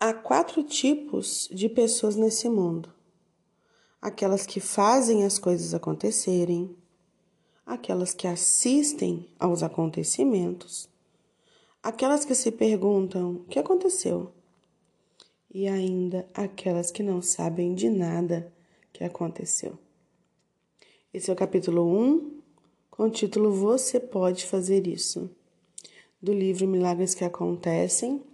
[0.00, 2.88] Há quatro tipos de pessoas nesse mundo:
[4.00, 6.76] aquelas que fazem as coisas acontecerem,
[7.66, 10.88] aquelas que assistem aos acontecimentos,
[11.82, 14.30] aquelas que se perguntam o que aconteceu,
[15.52, 18.52] e ainda aquelas que não sabem de nada
[18.92, 19.76] que aconteceu.
[21.12, 22.40] Esse é o capítulo 1,
[22.88, 25.28] com o título Você Pode Fazer Isso,
[26.22, 28.27] do livro Milagres que Acontecem,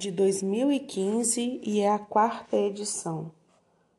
[0.00, 3.30] de 2015 e é a quarta edição.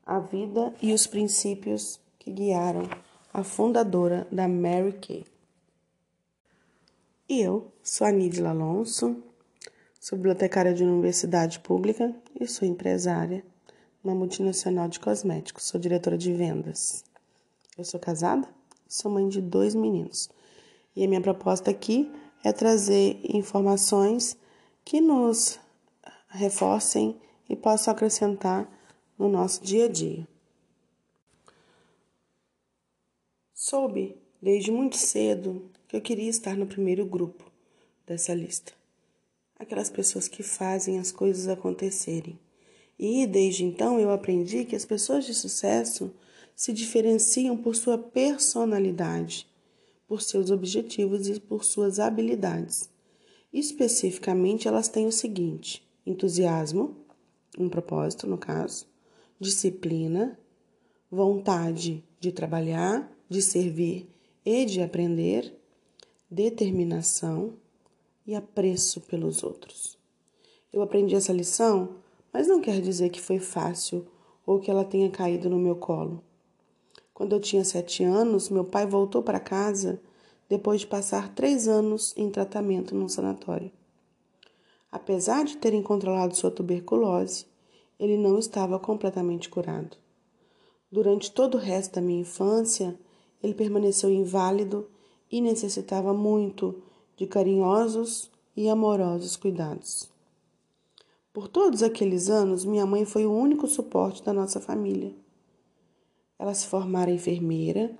[0.03, 2.89] A vida e os princípios que guiaram
[3.31, 5.23] a fundadora da Mary Kay.
[7.29, 9.21] E eu sou a Alonso,
[9.99, 13.45] sou bibliotecária de universidade pública e sou empresária
[14.03, 15.65] na multinacional de cosméticos.
[15.65, 17.03] Sou diretora de vendas.
[17.77, 18.47] Eu sou casada,
[18.87, 20.31] sou mãe de dois meninos.
[20.95, 22.11] E a minha proposta aqui
[22.43, 24.35] é trazer informações
[24.83, 25.59] que nos
[26.31, 28.69] reforcem e possam acrescentar
[29.17, 30.27] no nosso dia a dia.
[33.53, 37.51] Soube desde muito cedo que eu queria estar no primeiro grupo
[38.07, 38.73] dessa lista.
[39.59, 42.39] Aquelas pessoas que fazem as coisas acontecerem.
[42.97, 46.13] E desde então eu aprendi que as pessoas de sucesso
[46.55, 49.47] se diferenciam por sua personalidade,
[50.07, 52.89] por seus objetivos e por suas habilidades.
[53.53, 56.95] Especificamente, elas têm o seguinte: entusiasmo,
[57.57, 58.87] um propósito no caso,
[59.39, 60.39] disciplina,
[61.09, 64.09] vontade de trabalhar, de servir
[64.45, 65.53] e de aprender,
[66.29, 67.53] determinação
[68.25, 69.97] e apreço pelos outros.
[70.71, 71.95] Eu aprendi essa lição,
[72.31, 74.07] mas não quer dizer que foi fácil
[74.45, 76.23] ou que ela tenha caído no meu colo.
[77.13, 80.01] Quando eu tinha sete anos, meu pai voltou para casa
[80.49, 83.71] depois de passar três anos em tratamento num sanatório.
[84.91, 87.45] Apesar de terem controlado sua tuberculose,
[87.97, 89.95] ele não estava completamente curado.
[90.91, 92.99] Durante todo o resto da minha infância,
[93.41, 94.89] ele permaneceu inválido
[95.31, 96.83] e necessitava muito
[97.15, 100.09] de carinhosos e amorosos cuidados.
[101.31, 105.15] Por todos aqueles anos, minha mãe foi o único suporte da nossa família.
[106.37, 107.97] Ela se formara enfermeira,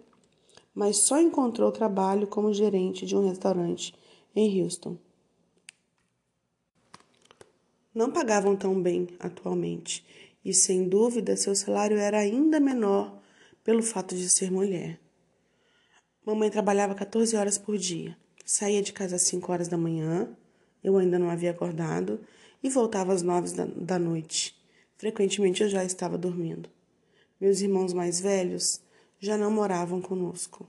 [0.76, 3.96] mas só encontrou trabalho como gerente de um restaurante
[4.36, 4.98] em Houston
[7.94, 10.06] não pagavam tão bem atualmente,
[10.44, 13.20] e sem dúvida seu salário era ainda menor
[13.64, 15.00] pelo fato de ser mulher.
[16.26, 20.30] Mamãe trabalhava 14 horas por dia, saía de casa às 5 horas da manhã,
[20.84, 22.20] eu ainda não havia acordado,
[22.64, 24.56] e voltava às 9 da, da noite.
[24.98, 26.70] Frequentemente eu já estava dormindo.
[27.40, 28.82] Meus irmãos mais velhos
[29.20, 30.68] já não moravam conosco.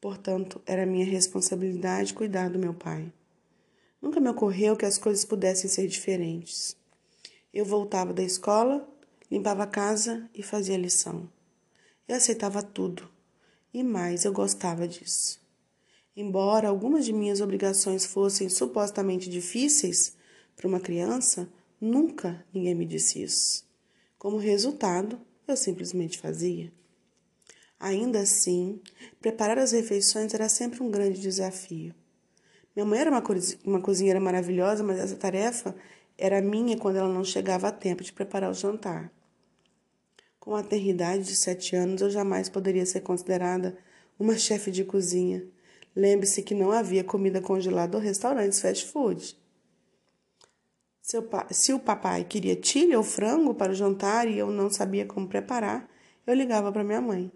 [0.00, 3.10] Portanto, era minha responsabilidade cuidar do meu pai.
[4.00, 6.76] Nunca me ocorreu que as coisas pudessem ser diferentes.
[7.52, 8.88] Eu voltava da escola,
[9.30, 11.28] limpava a casa e fazia lição.
[12.08, 13.08] Eu aceitava tudo.
[13.72, 15.40] E mais, eu gostava disso.
[16.16, 20.16] Embora algumas de minhas obrigações fossem supostamente difíceis
[20.56, 21.48] para uma criança,
[21.80, 23.64] nunca ninguém me disse isso.
[24.18, 26.72] Como resultado, eu simplesmente fazia.
[27.78, 28.80] Ainda assim,
[29.20, 31.94] preparar as refeições era sempre um grande desafio.
[32.74, 33.22] Minha mãe era uma,
[33.64, 35.74] uma cozinheira maravilhosa, mas essa tarefa
[36.16, 39.10] era minha quando ela não chegava a tempo de preparar o jantar.
[40.38, 43.76] Com a eternidade de sete anos, eu jamais poderia ser considerada
[44.18, 45.44] uma chefe de cozinha.
[45.94, 49.36] Lembre-se que não havia comida congelada ou restaurantes fast food.
[51.50, 55.26] Se o papai queria tilha ou frango para o jantar e eu não sabia como
[55.26, 55.90] preparar,
[56.26, 57.32] eu ligava para minha mãe.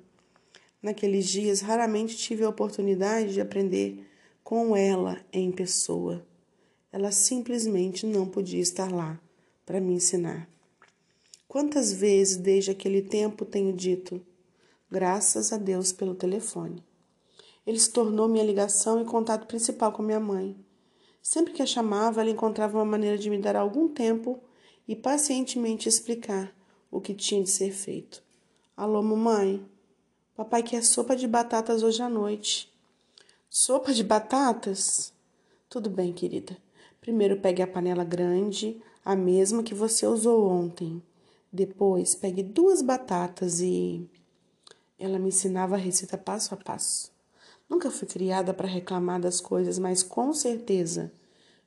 [0.80, 4.06] Naqueles dias, raramente tive a oportunidade de aprender
[4.44, 6.22] com ela em pessoa.
[6.92, 9.18] Ela simplesmente não podia estar lá
[9.64, 10.46] para me ensinar.
[11.48, 14.20] Quantas vezes desde aquele tempo tenho dito,
[14.90, 16.84] graças a Deus pelo telefone.
[17.66, 20.54] Ele se tornou minha ligação e contato principal com minha mãe.
[21.22, 24.38] Sempre que a chamava, ela encontrava uma maneira de me dar algum tempo
[24.86, 26.54] e pacientemente explicar
[26.90, 28.22] o que tinha de ser feito.
[28.76, 29.64] Alô, mamãe?
[30.36, 32.73] Papai quer sopa de batatas hoje à noite.
[33.56, 35.12] Sopa de batatas?
[35.68, 36.56] Tudo bem, querida.
[37.00, 41.00] Primeiro pegue a panela grande, a mesma que você usou ontem.
[41.52, 44.10] Depois pegue duas batatas e.
[44.98, 47.12] Ela me ensinava a receita passo a passo.
[47.70, 51.12] Nunca fui criada para reclamar das coisas, mas com certeza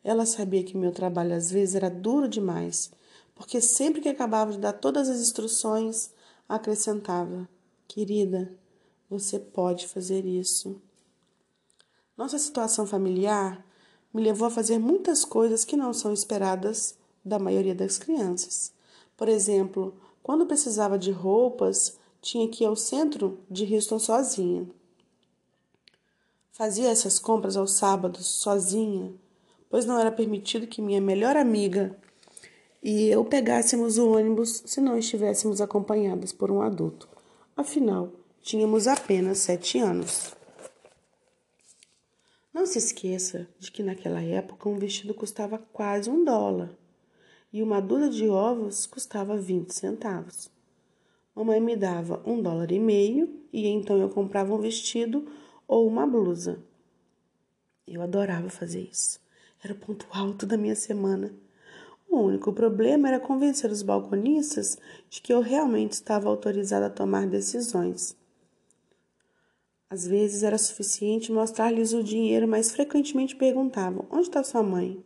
[0.03, 2.91] ela sabia que meu trabalho às vezes era duro demais,
[3.33, 6.11] porque sempre que acabava de dar todas as instruções,
[6.49, 7.47] acrescentava:
[7.87, 8.51] Querida,
[9.09, 10.81] você pode fazer isso.
[12.17, 13.63] Nossa situação familiar
[14.13, 18.73] me levou a fazer muitas coisas que não são esperadas da maioria das crianças.
[19.15, 19.93] Por exemplo,
[20.23, 24.67] quando precisava de roupas, tinha que ir ao centro de Houston sozinha.
[26.51, 29.13] Fazia essas compras aos sábados sozinha,
[29.69, 31.95] pois não era permitido que minha melhor amiga
[32.81, 37.07] e eu pegássemos o ônibus se não estivéssemos acompanhadas por um adulto.
[37.55, 38.09] Afinal,
[38.41, 40.36] tínhamos apenas sete anos.
[42.57, 46.71] Não se esqueça de que naquela época um vestido custava quase um dólar
[47.53, 50.49] e uma dúzia de ovos custava 20 centavos.
[51.35, 55.27] Mamãe me dava um dólar e meio e então eu comprava um vestido
[55.67, 56.57] ou uma blusa.
[57.87, 59.19] Eu adorava fazer isso.
[59.63, 61.31] Era o ponto alto da minha semana.
[62.09, 64.79] O único problema era convencer os balconistas
[65.11, 68.17] de que eu realmente estava autorizada a tomar decisões.
[69.89, 75.01] Às vezes era suficiente mostrar-lhes o dinheiro, mas frequentemente perguntavam: Onde está sua mãe?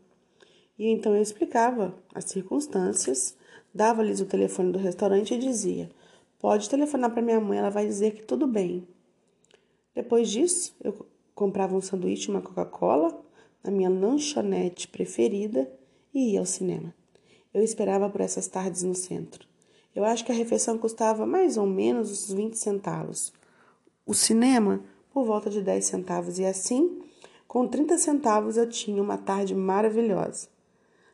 [0.77, 3.35] E então eu explicava as circunstâncias,
[3.71, 5.91] dava-lhes o telefone do restaurante e dizia:
[6.39, 8.87] Pode telefonar para minha mãe, ela vai dizer que tudo bem.
[9.93, 11.05] Depois disso, eu
[11.35, 13.23] comprava um sanduíche e uma Coca-Cola
[13.63, 15.71] na minha lanchonete preferida
[16.11, 16.91] e ia ao cinema.
[17.53, 19.47] Eu esperava por essas tardes no centro.
[19.93, 23.31] Eu acho que a refeição custava mais ou menos uns 20 centavos
[24.05, 24.83] o cinema
[25.13, 27.01] por volta de 10 centavos e assim,
[27.47, 30.47] com 30 centavos eu tinha uma tarde maravilhosa.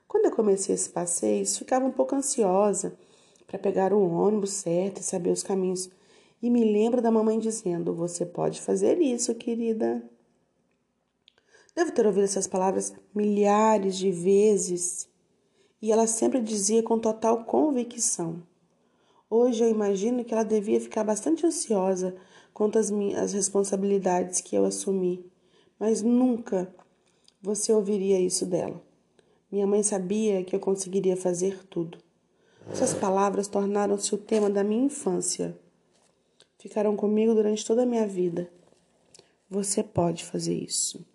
[0.08, 2.98] Quando eu comecei esse passeio, ficava um pouco ansiosa
[3.46, 5.90] para pegar o ônibus certo e saber os caminhos.
[6.42, 10.04] E me lembro da mamãe dizendo: Você pode fazer isso, querida.
[11.76, 15.10] Devo ter ouvido essas palavras milhares de vezes
[15.82, 18.42] e ela sempre dizia com total convicção.
[19.30, 22.16] Hoje eu imagino que ela devia ficar bastante ansiosa
[22.58, 25.24] quanto às minhas responsabilidades que eu assumi,
[25.80, 26.68] mas nunca
[27.40, 28.82] você ouviria isso dela.
[29.52, 32.00] Minha mãe sabia que eu conseguiria fazer tudo.
[32.74, 35.56] Suas palavras tornaram-se o tema da minha infância.
[36.58, 38.50] Ficaram comigo durante toda a minha vida.
[39.48, 41.06] Você pode fazer isso.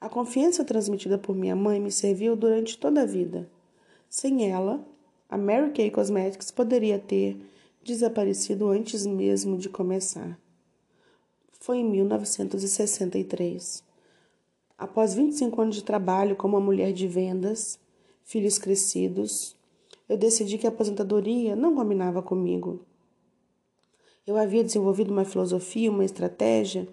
[0.00, 3.50] A confiança transmitida por minha mãe me serviu durante toda a vida.
[4.08, 4.86] Sem ela,
[5.28, 7.44] a Mary Kay Cosmetics poderia ter
[7.88, 10.38] desaparecido antes mesmo de começar.
[11.58, 13.82] Foi em 1963.
[14.76, 17.80] Após 25 anos de trabalho como uma mulher de vendas,
[18.24, 19.56] filhos crescidos,
[20.06, 22.84] eu decidi que a aposentadoria não combinava comigo.
[24.26, 26.86] Eu havia desenvolvido uma filosofia, uma estratégia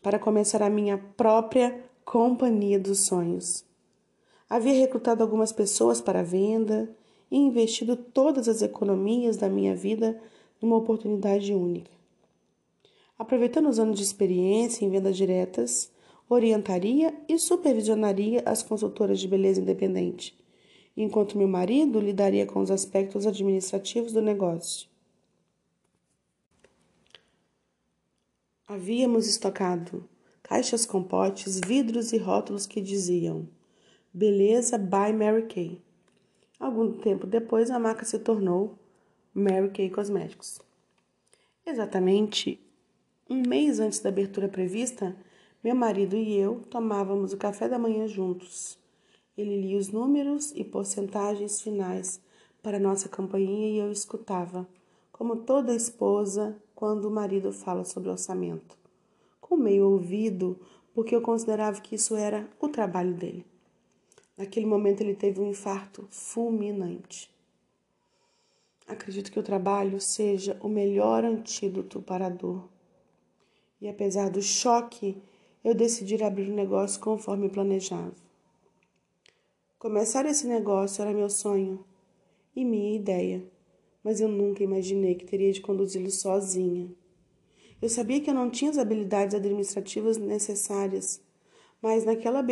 [0.00, 3.64] para começar a minha própria companhia dos sonhos.
[4.48, 6.88] Havia recrutado algumas pessoas para a venda,
[7.30, 10.20] e investido todas as economias da minha vida
[10.60, 11.90] numa oportunidade única.
[13.18, 15.90] Aproveitando os anos de experiência em vendas diretas,
[16.28, 20.38] orientaria e supervisionaria as consultoras de beleza independente,
[20.96, 24.88] enquanto meu marido lidaria com os aspectos administrativos do negócio.
[28.66, 30.08] Havíamos estocado
[30.42, 33.48] caixas com potes, vidros e rótulos que diziam
[34.12, 35.87] Beleza by Mary Kay.
[36.58, 38.76] Algum tempo depois, a marca se tornou
[39.32, 40.60] Mary Kay Cosmetics.
[41.64, 42.60] Exatamente
[43.30, 45.14] um mês antes da abertura prevista,
[45.62, 48.78] meu marido e eu tomávamos o café da manhã juntos.
[49.36, 52.20] Ele lia os números e porcentagens finais
[52.62, 54.66] para nossa campanha e eu escutava,
[55.12, 58.76] como toda esposa quando o marido fala sobre orçamento,
[59.40, 60.58] com meio ouvido,
[60.94, 63.44] porque eu considerava que isso era o trabalho dele.
[64.38, 67.28] Naquele momento ele teve um infarto fulminante.
[68.86, 72.68] Acredito que o trabalho seja o melhor antídoto para a dor.
[73.80, 75.20] E apesar do choque,
[75.64, 78.14] eu decidi abrir o negócio conforme planejava.
[79.76, 81.84] Começar esse negócio era meu sonho
[82.54, 83.44] e minha ideia,
[84.04, 86.88] mas eu nunca imaginei que teria de conduzi-lo sozinha.
[87.82, 91.20] Eu sabia que eu não tinha as habilidades administrativas necessárias,
[91.82, 92.44] mas naquela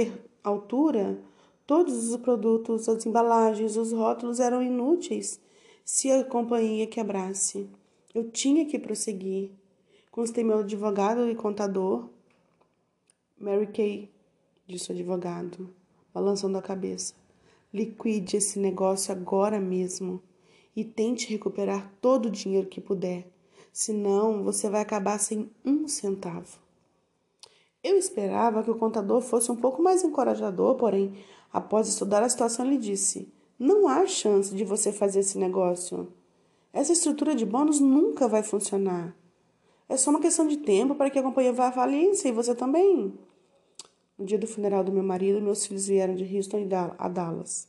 [0.43, 1.19] altura
[1.66, 5.40] Todos os produtos, as embalagens, os rótulos eram inúteis
[5.85, 7.68] se a companhia quebrasse.
[8.14, 9.50] Eu tinha que prosseguir.
[10.11, 12.08] Constei meu advogado e contador.
[13.38, 14.08] Mary Kay,
[14.66, 15.68] disse o advogado,
[16.14, 17.14] balançando a cabeça.
[17.75, 20.23] Liquide esse negócio agora mesmo
[20.75, 23.26] e tente recuperar todo o dinheiro que puder.
[23.73, 26.58] Senão, você vai acabar sem um centavo.
[27.82, 31.14] Eu esperava que o contador fosse um pouco mais encorajador, porém
[31.56, 36.12] Após estudar a situação, ele disse: Não há chance de você fazer esse negócio.
[36.70, 39.16] Essa estrutura de bônus nunca vai funcionar.
[39.88, 42.54] É só uma questão de tempo para que a companhia vá à falência e você
[42.54, 43.18] também.
[44.18, 47.66] No dia do funeral do meu marido, meus filhos vieram de Houston a Dallas.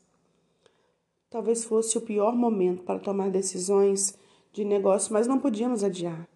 [1.29, 4.17] Talvez fosse o pior momento para tomar decisões
[4.51, 6.27] de negócio, mas não podíamos adiar.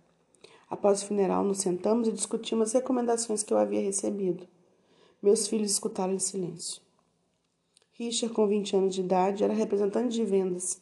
[0.70, 4.48] Após o funeral, nos sentamos e discutimos as recomendações que eu havia recebido.
[5.22, 6.82] Meus filhos escutaram em silêncio.
[8.04, 10.82] Richard, com 20 anos de idade, era representante de vendas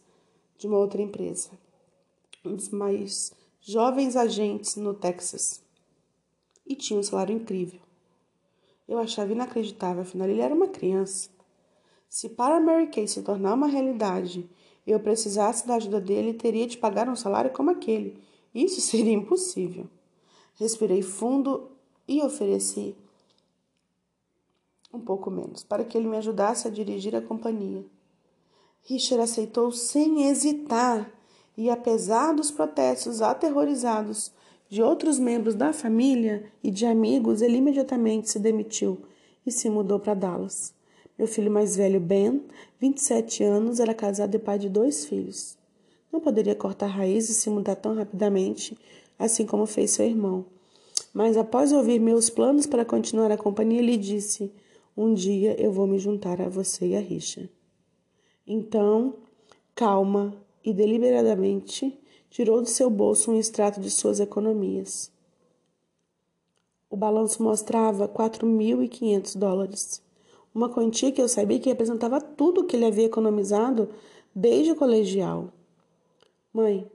[0.57, 1.49] de uma outra empresa,
[2.45, 5.61] um dos mais jovens agentes no Texas,
[6.65, 7.81] e tinha um salário incrível.
[8.87, 11.29] Eu achava inacreditável, afinal ele era uma criança.
[12.07, 14.49] Se para Mary Kay se tornar uma realidade
[14.87, 18.17] eu precisasse da ajuda dele, teria de pagar um salário como aquele.
[18.55, 19.87] Isso seria impossível.
[20.55, 21.69] Respirei fundo
[22.07, 22.95] e ofereci
[24.93, 27.85] um pouco menos, para que ele me ajudasse a dirigir a companhia.
[28.83, 31.11] Richard aceitou sem hesitar
[31.57, 34.31] e, apesar dos protestos aterrorizados
[34.69, 38.99] de outros membros da família e de amigos, ele imediatamente se demitiu
[39.45, 40.73] e se mudou para Dallas.
[41.17, 42.41] Meu filho mais velho, Ben,
[42.79, 45.57] 27 anos, era casado e pai de dois filhos.
[46.11, 48.77] Não poderia cortar raízes e se mudar tão rapidamente,
[49.17, 50.45] assim como fez seu irmão.
[51.13, 54.51] Mas após ouvir meus planos para continuar a companhia, ele disse:
[55.01, 57.49] Um dia eu vou me juntar a você e a Richa.
[58.45, 59.15] Então,
[59.73, 61.97] calma e deliberadamente,
[62.29, 65.09] tirou do seu bolso um extrato de suas economias.
[66.89, 70.03] O balanço mostrava 4.500 dólares
[70.53, 73.87] uma quantia que eu sabia que representava tudo o que ele havia economizado
[74.35, 75.53] desde o colegial.
[76.51, 76.85] Mãe,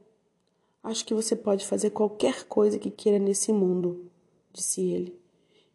[0.83, 4.11] acho que você pode fazer qualquer coisa que queira nesse mundo,
[4.53, 5.19] disse ele.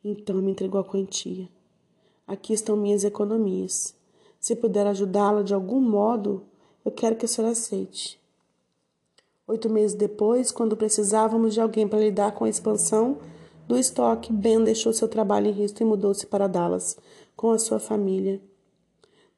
[0.03, 1.49] Então me entregou a quantia.
[2.29, 3.95] Aqui estão minhas economias.
[4.39, 6.43] Se puder ajudá-la de algum modo,
[6.85, 8.21] eu quero que a senhora aceite.
[9.47, 13.17] Oito meses depois, quando precisávamos de alguém para lidar com a expansão
[13.67, 16.95] do estoque, Ben deixou seu trabalho em Houston e mudou-se para Dallas
[17.35, 18.39] com a sua família.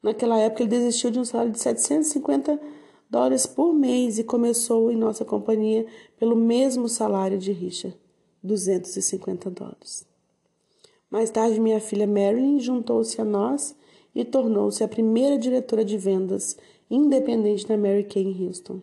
[0.02, 2.60] Naquela época, ele desistiu de um salário de 750
[3.08, 5.86] dólares por mês e começou em nossa companhia
[6.18, 7.98] pelo mesmo salário de Richard,
[8.42, 10.11] 250 dólares.
[11.12, 13.76] Mais tarde, minha filha Marilyn juntou-se a nós
[14.14, 16.56] e tornou-se a primeira diretora de vendas
[16.90, 18.80] independente da Mary Kay em Houston.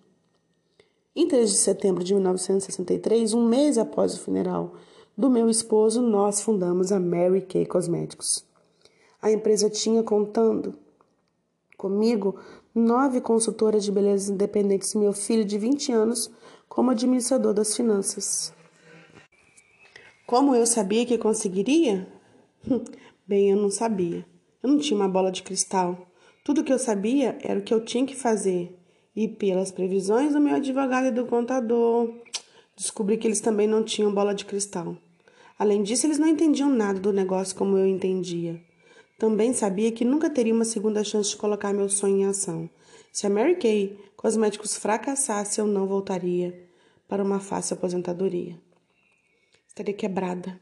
[1.15, 4.75] Em 3 de setembro de 1963, um mês após o funeral
[5.17, 8.45] do meu esposo, nós fundamos a Mary Kay Cosméticos.
[9.19, 10.75] A empresa tinha contando
[11.79, 12.35] comigo
[12.75, 16.29] nove consultoras de beleza independentes e meu filho de 20 anos
[16.67, 18.53] como administrador das finanças.
[20.27, 22.18] Como eu sabia que conseguiria?
[23.27, 24.25] Bem, eu não sabia.
[24.61, 26.07] Eu não tinha uma bola de cristal.
[26.43, 28.75] Tudo que eu sabia era o que eu tinha que fazer.
[29.15, 32.13] E pelas previsões do meu advogado e do contador,
[32.75, 34.97] descobri que eles também não tinham bola de cristal.
[35.57, 38.61] Além disso, eles não entendiam nada do negócio como eu entendia.
[39.17, 42.69] Também sabia que nunca teria uma segunda chance de colocar meu sonho em ação.
[43.11, 46.67] Se a Mary Kay Cosméticos fracassasse, eu não voltaria
[47.07, 48.57] para uma fácil aposentadoria.
[49.67, 50.59] Estaria quebrada.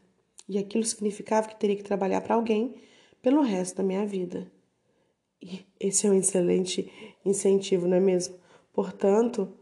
[0.48, 2.74] E aquilo significava que teria que trabalhar para alguém
[3.20, 4.50] pelo resto da minha vida.
[5.40, 6.90] E esse é um excelente
[7.24, 8.36] incentivo, não é mesmo?
[8.72, 9.52] Portanto,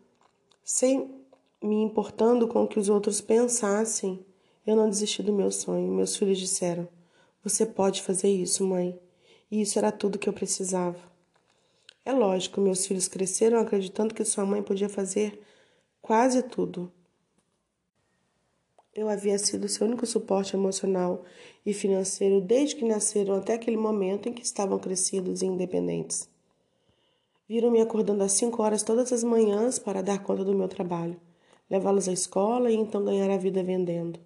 [0.65, 1.15] sem
[1.63, 4.25] me importando com o que os outros pensassem,
[4.67, 5.93] eu não desisti do meu sonho.
[5.93, 6.89] Meus filhos disseram:
[7.43, 8.99] você pode fazer isso, mãe.
[9.51, 10.99] E isso era tudo que eu precisava.
[12.05, 15.41] É lógico, meus filhos cresceram acreditando que sua mãe podia fazer
[16.01, 16.93] quase tudo.
[18.97, 21.23] Eu havia sido seu único suporte emocional
[21.67, 26.31] e financeiro desde que nasceram até aquele momento em que estavam crescidos e independentes.
[27.47, 31.21] Viram-me acordando às cinco horas todas as manhãs para dar conta do meu trabalho,
[31.69, 34.19] levá-los à escola e então ganhar a vida vendendo.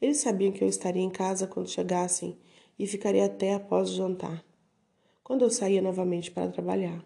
[0.00, 2.38] Eles sabiam que eu estaria em casa quando chegassem
[2.78, 4.42] e ficaria até após o jantar,
[5.22, 7.04] quando eu saía novamente para trabalhar.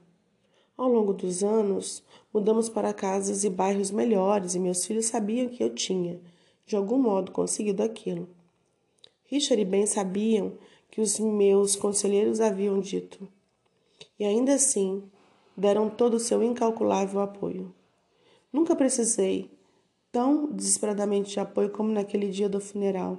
[0.76, 5.62] Ao longo dos anos, mudamos para casas e bairros melhores e meus filhos sabiam que
[5.62, 6.21] eu tinha,
[6.70, 8.28] de algum modo, conseguido aquilo.
[9.24, 10.54] Richard e Ben sabiam
[10.90, 13.28] que os meus conselheiros haviam dito,
[14.18, 15.02] e ainda assim
[15.56, 17.74] deram todo o seu incalculável apoio.
[18.52, 19.50] Nunca precisei
[20.10, 23.18] tão desesperadamente de apoio como naquele dia do funeral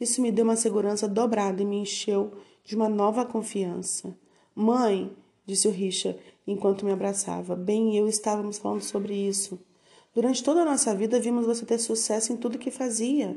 [0.00, 2.32] isso me deu uma segurança dobrada e me encheu
[2.64, 4.16] de uma nova confiança.
[4.54, 5.14] Mãe,
[5.44, 9.60] disse o Richard enquanto me abraçava, bem eu estávamos falando sobre isso.
[10.14, 13.36] Durante toda a nossa vida vimos você ter sucesso em tudo que fazia.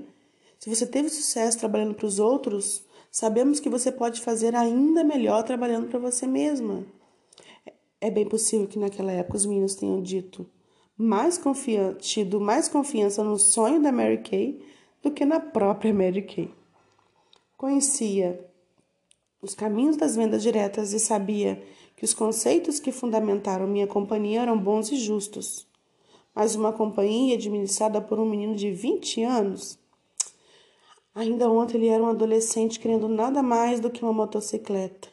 [0.59, 5.43] Se você teve sucesso trabalhando para os outros, sabemos que você pode fazer ainda melhor
[5.43, 6.85] trabalhando para você mesma.
[8.01, 10.49] É bem possível que naquela época os meninos tenham dito
[10.97, 11.41] mais
[11.99, 14.63] tido mais confiança no sonho da Mary Kay
[15.01, 16.51] do que na própria Mary Kay.
[17.57, 18.39] Conhecia
[19.41, 21.61] os caminhos das vendas diretas e sabia
[21.95, 25.67] que os conceitos que fundamentaram minha companhia eram bons e justos.
[26.33, 29.77] Mas uma companhia administrada por um menino de 20 anos.
[31.15, 35.09] Ainda ontem ele era um adolescente querendo nada mais do que uma motocicleta.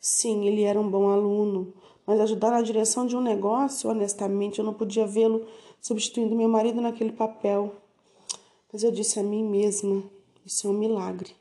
[0.00, 1.74] Sim, ele era um bom aluno,
[2.06, 5.46] mas ajudar na direção de um negócio, honestamente, eu não podia vê-lo
[5.80, 7.74] substituindo meu marido naquele papel.
[8.72, 10.02] Mas eu disse a mim mesma:
[10.44, 11.34] isso é um milagre.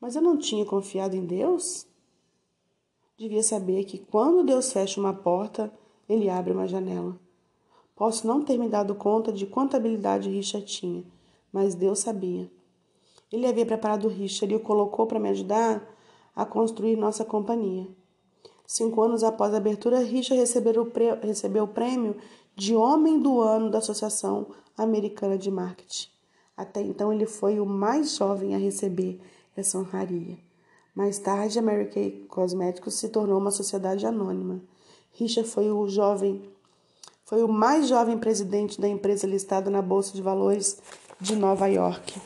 [0.00, 1.86] Mas eu não tinha confiado em Deus?
[3.16, 5.72] Devia saber que quando Deus fecha uma porta,
[6.08, 7.18] ele abre uma janela.
[7.98, 11.02] Posso não ter me dado conta de quanta habilidade Richard tinha,
[11.52, 12.48] mas Deus sabia.
[13.32, 15.84] Ele havia preparado Richard e o colocou para me ajudar
[16.34, 17.88] a construir nossa companhia.
[18.64, 22.14] Cinco anos após a abertura, Richard recebeu o, prêmio
[22.54, 26.06] de Homem do Ano da Associação Americana de Marketing.
[26.56, 29.20] Até então, ele foi o mais jovem a receber
[29.56, 30.38] essa honraria.
[30.94, 34.62] Mais tarde, a Mary Kay Cosméticos se tornou uma sociedade anônima.
[35.14, 36.48] Richard foi o jovem,
[37.28, 40.78] foi o mais jovem presidente da empresa listada na Bolsa de Valores
[41.20, 42.18] de Nova York.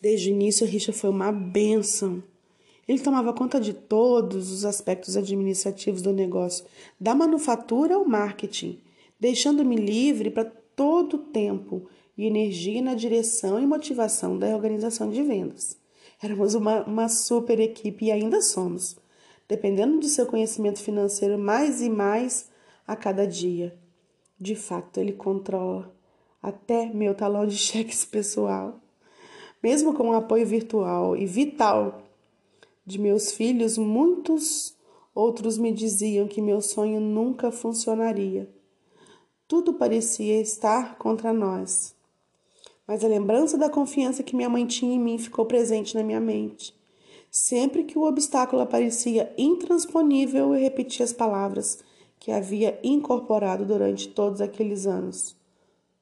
[0.00, 2.22] Desde o início, Richard foi uma bênção.
[2.88, 6.64] Ele tomava conta de todos os aspectos administrativos do negócio,
[6.98, 8.80] da manufatura ao marketing,
[9.20, 11.86] deixando-me livre para todo o tempo
[12.16, 15.76] e energia na direção e motivação da organização de vendas.
[16.22, 18.96] Éramos uma, uma super equipe e ainda somos,
[19.46, 22.53] dependendo do seu conhecimento financeiro mais e mais
[22.86, 23.76] a cada dia.
[24.38, 25.94] De fato, ele controla
[26.42, 28.80] até meu talão de cheques pessoal.
[29.62, 32.02] Mesmo com o apoio virtual e vital
[32.84, 34.76] de meus filhos, muitos
[35.14, 38.48] outros me diziam que meu sonho nunca funcionaria.
[39.48, 41.94] Tudo parecia estar contra nós
[42.86, 46.20] mas a lembrança da confiança que minha mãe tinha em mim ficou presente na minha
[46.20, 46.74] mente.
[47.30, 51.82] Sempre que o obstáculo aparecia intransponível, eu repetia as palavras
[52.24, 55.36] que havia incorporado durante todos aqueles anos.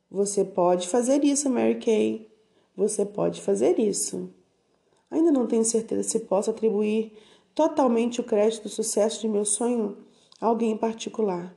[0.08, 2.30] Você pode fazer isso, Mary Kay.
[2.76, 4.30] Você pode fazer isso.
[5.10, 7.12] Ainda não tenho certeza se posso atribuir
[7.56, 9.96] totalmente o crédito do sucesso de meu sonho
[10.40, 11.56] a alguém em particular.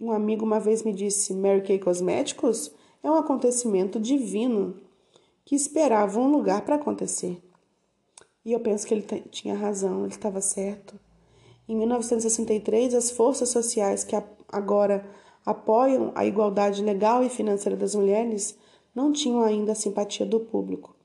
[0.00, 2.72] Um amigo uma vez me disse: Mary Kay Cosméticos?
[3.02, 4.80] é um acontecimento divino
[5.44, 7.38] que esperava um lugar para acontecer.
[8.46, 10.98] E eu penso que ele tinha razão, ele estava certo.
[11.68, 14.16] Em 1963, as forças sociais que
[14.50, 15.04] agora
[15.44, 18.56] apoiam a igualdade legal e financeira das mulheres
[18.94, 20.96] não tinham ainda a simpatia do público.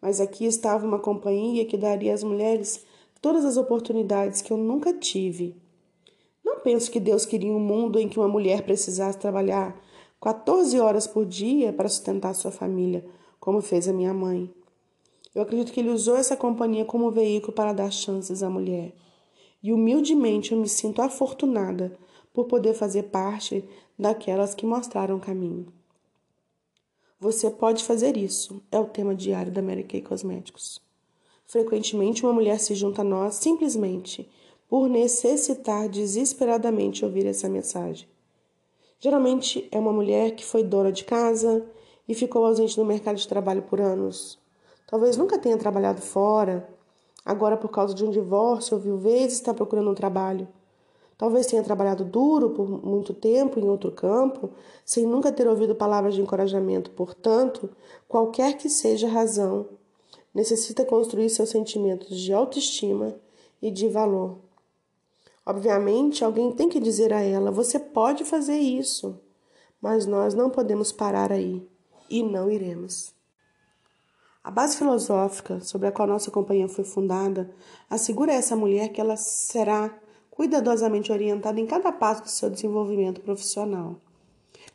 [0.00, 2.86] Mas aqui estava uma companhia que daria às mulheres
[3.20, 5.54] todas as oportunidades que eu nunca tive.
[6.42, 9.78] Não penso que Deus queria um mundo em que uma mulher precisasse trabalhar
[10.22, 13.04] 14 horas por dia para sustentar sua família,
[13.38, 14.50] como fez a minha mãe.
[15.34, 18.94] Eu acredito que ele usou essa companhia como veículo para dar chances à mulher.
[19.62, 21.98] E humildemente eu me sinto afortunada
[22.32, 23.64] por poder fazer parte
[23.98, 25.72] daquelas que mostraram o caminho.
[27.20, 30.80] Você pode fazer isso, é o tema diário da Mary Kay Cosméticos.
[31.46, 34.30] Frequentemente, uma mulher se junta a nós simplesmente
[34.68, 38.06] por necessitar desesperadamente ouvir essa mensagem.
[39.00, 41.66] Geralmente é uma mulher que foi dona de casa
[42.06, 44.38] e ficou ausente no mercado de trabalho por anos.
[44.86, 46.68] Talvez nunca tenha trabalhado fora,
[47.28, 50.48] agora por causa de um divórcio ou viuvez está procurando um trabalho.
[51.18, 54.48] Talvez tenha trabalhado duro por muito tempo em outro campo,
[54.82, 56.90] sem nunca ter ouvido palavras de encorajamento.
[56.92, 57.68] Portanto,
[58.08, 59.66] qualquer que seja a razão,
[60.32, 63.14] necessita construir seus sentimentos de autoestima
[63.60, 64.38] e de valor.
[65.44, 69.20] Obviamente, alguém tem que dizer a ela: você pode fazer isso,
[69.82, 71.68] mas nós não podemos parar aí
[72.08, 73.17] e não iremos.
[74.42, 77.50] A base filosófica sobre a qual nossa companhia foi fundada
[77.90, 79.98] assegura a essa mulher que ela será
[80.30, 83.96] cuidadosamente orientada em cada passo do seu desenvolvimento profissional.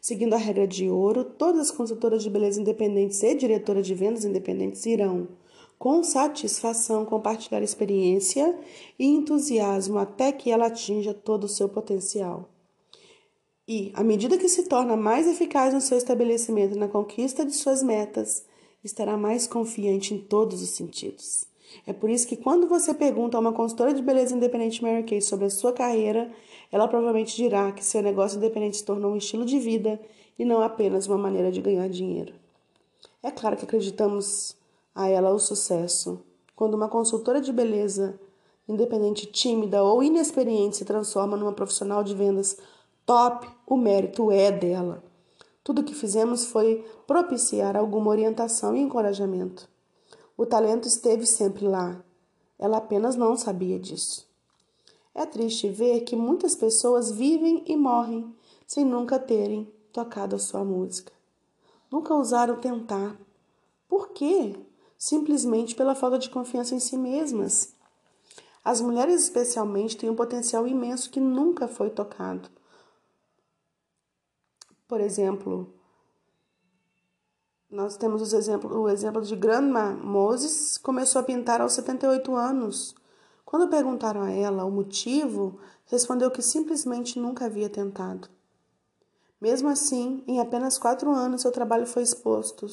[0.01, 4.25] Seguindo a regra de ouro, todas as consultoras de beleza independentes e diretoras de vendas
[4.25, 5.29] independentes irão
[5.79, 8.57] com satisfação compartilhar experiência
[8.97, 12.49] e entusiasmo até que ela atinja todo o seu potencial.
[13.67, 17.53] E, à medida que se torna mais eficaz no seu estabelecimento e na conquista de
[17.53, 18.45] suas metas,
[18.83, 21.45] estará mais confiante em todos os sentidos.
[21.87, 25.21] É por isso que quando você pergunta a uma consultora de beleza independente Mary Kay
[25.21, 26.31] sobre a sua carreira,
[26.71, 29.99] ela provavelmente dirá que seu negócio independente se tornou um estilo de vida
[30.37, 32.33] e não apenas uma maneira de ganhar dinheiro.
[33.21, 34.55] É claro que acreditamos
[34.93, 36.21] a ela o sucesso.
[36.55, 38.19] Quando uma consultora de beleza,
[38.67, 42.57] independente, tímida ou inexperiente, se transforma numa profissional de vendas
[43.05, 45.03] top, o mérito é dela.
[45.63, 49.69] Tudo que fizemos foi propiciar alguma orientação e encorajamento.
[50.35, 52.03] O talento esteve sempre lá,
[52.59, 54.27] Ela apenas não sabia disso.
[55.13, 58.33] É triste ver que muitas pessoas vivem e morrem
[58.65, 61.11] sem nunca terem tocado a sua música.
[61.91, 63.19] Nunca ousaram tentar.
[63.87, 64.55] Por quê?
[64.97, 67.75] Simplesmente pela falta de confiança em si mesmas.
[68.63, 72.49] As mulheres, especialmente, têm um potencial imenso que nunca foi tocado.
[74.93, 75.73] Por exemplo,
[77.67, 82.93] nós temos o exemplo, de Grandma Moses, começou a pintar aos 78 anos.
[83.43, 88.29] Quando perguntaram a ela o motivo, respondeu que simplesmente nunca havia tentado.
[89.41, 92.67] Mesmo assim, em apenas quatro anos, seu trabalho foi exposto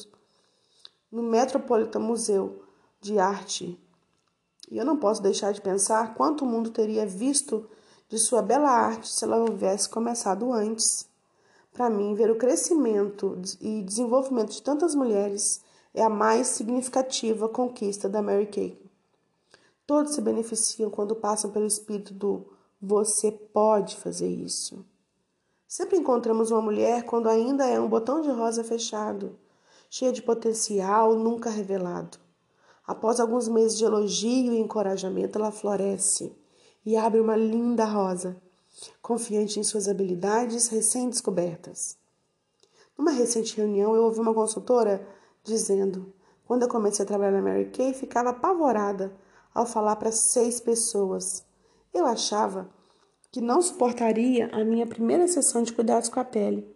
[1.11, 2.63] no Metropolitan Museu
[3.01, 3.83] de Arte.
[4.69, 7.67] E eu não posso deixar de pensar quanto o mundo teria visto
[8.07, 11.09] de sua bela arte se ela houvesse começado antes.
[11.73, 15.61] Para mim, ver o crescimento e desenvolvimento de tantas mulheres
[15.93, 18.81] é a mais significativa conquista da Mary Kay.
[19.87, 22.45] Todos se beneficiam quando passam pelo espírito do
[22.81, 24.85] você pode fazer isso.
[25.67, 29.37] Sempre encontramos uma mulher quando ainda é um botão de rosa fechado,
[29.89, 32.17] cheia de potencial nunca revelado.
[32.85, 36.35] Após alguns meses de elogio e encorajamento, ela floresce
[36.85, 38.35] e abre uma linda rosa,
[39.01, 41.97] confiante em suas habilidades recém-descobertas.
[42.97, 45.07] Numa recente reunião, eu ouvi uma consultora
[45.43, 46.13] dizendo:
[46.45, 49.15] quando eu comecei a trabalhar na Mary Kay, ficava apavorada
[49.53, 51.45] ao falar para seis pessoas.
[51.93, 52.69] Eu achava
[53.31, 56.67] que não suportaria a minha primeira sessão de cuidados com a pele.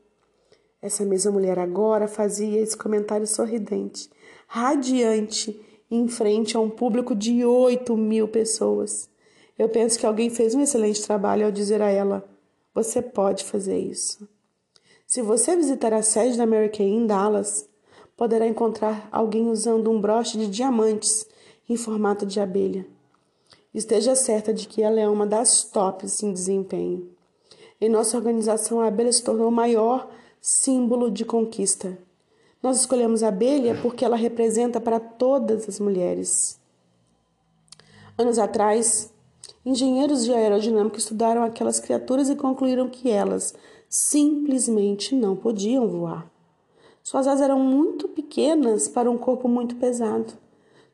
[0.82, 4.10] Essa mesma mulher agora fazia esse comentário sorridente,
[4.48, 9.10] radiante, em frente a um público de 8 mil pessoas.
[9.58, 12.28] Eu penso que alguém fez um excelente trabalho ao dizer a ela:
[12.74, 14.28] você pode fazer isso.
[15.08, 17.70] Se você visitar a sede da Mary Kay em Dallas,
[18.18, 21.26] poderá encontrar alguém usando um broche de diamantes
[21.70, 22.86] em formato de abelha.
[23.74, 27.10] Esteja certa de que ela é uma das tops em desempenho.
[27.80, 30.10] Em nossa organização, a abelha se tornou o maior
[30.42, 31.98] símbolo de conquista.
[32.64, 36.60] Nós escolhemos a abelha porque ela representa para todas as mulheres.
[38.18, 39.14] Anos atrás,
[39.66, 43.56] engenheiros de aerodinâmica estudaram aquelas criaturas e concluíram que elas
[43.90, 46.30] simplesmente não podiam voar.
[47.02, 50.34] Suas asas eram muito pequenas para um corpo muito pesado.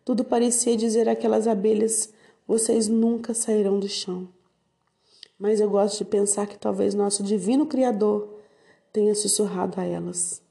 [0.03, 2.13] Tudo parecia dizer àquelas abelhas
[2.47, 4.27] vocês nunca sairão do chão.
[5.39, 8.27] Mas eu gosto de pensar que talvez nosso divino Criador
[8.91, 10.41] tenha sussurrado a elas: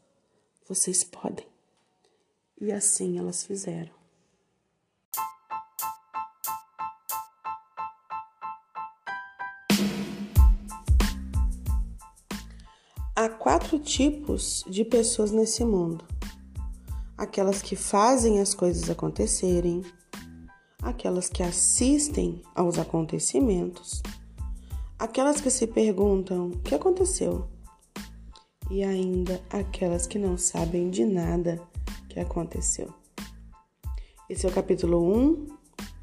[0.67, 1.47] Vocês podem.
[2.61, 4.00] E assim elas fizeram.
[13.21, 16.07] Há quatro tipos de pessoas nesse mundo:
[17.19, 19.85] aquelas que fazem as coisas acontecerem
[20.83, 24.03] aquelas que assistem aos acontecimentos,
[24.99, 27.47] aquelas que se perguntam o que aconteceu
[28.71, 31.61] e ainda aquelas que não sabem de nada
[32.09, 32.91] que aconteceu.
[34.31, 35.47] Esse é o capítulo 1,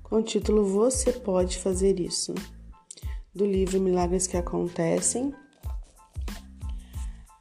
[0.04, 2.36] com o título Você Pode Fazer Isso,
[3.34, 5.34] do livro Milagres que Acontecem,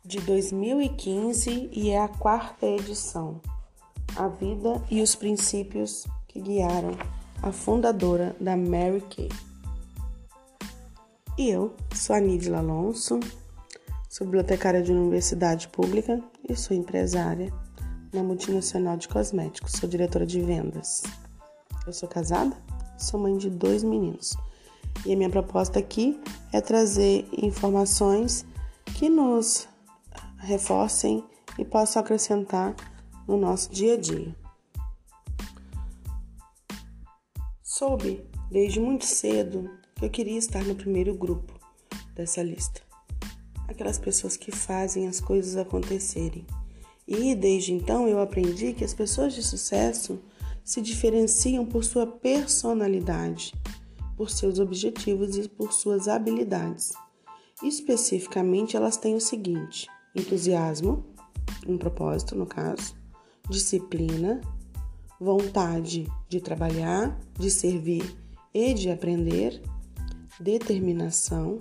[0.07, 3.40] de 2015 e é a quarta edição.
[4.14, 6.92] A vida e os princípios que guiaram
[7.42, 9.29] a fundadora da Mary Kay.
[11.37, 13.19] E eu sou a Nídila Alonso,
[14.09, 17.53] sou bibliotecária de universidade pública e sou empresária
[18.12, 21.03] na multinacional de cosméticos, sou diretora de vendas.
[21.85, 22.57] Eu sou casada,
[22.97, 24.37] sou mãe de dois meninos.
[25.05, 26.19] E a minha proposta aqui
[26.53, 28.47] é trazer informações
[28.95, 29.69] que nos
[30.38, 31.25] reforcem
[31.59, 32.75] e possam acrescentar
[33.27, 34.37] no nosso dia a dia.
[37.62, 41.53] Soube desde muito cedo que eu queria estar no primeiro grupo
[42.14, 42.81] dessa lista.
[43.68, 46.46] Aquelas pessoas que fazem as coisas acontecerem.
[47.07, 50.18] E desde então eu aprendi que as pessoas de sucesso
[50.64, 53.55] se diferenciam por sua personalidade,
[54.16, 56.92] por seus objetivos e por suas habilidades.
[57.62, 59.87] Especificamente, elas têm o seguinte:
[60.17, 61.05] entusiasmo,
[61.67, 62.95] um propósito no caso,
[63.49, 64.41] disciplina,
[65.21, 68.17] vontade de trabalhar, de servir
[68.53, 69.63] e de aprender,
[70.41, 71.61] determinação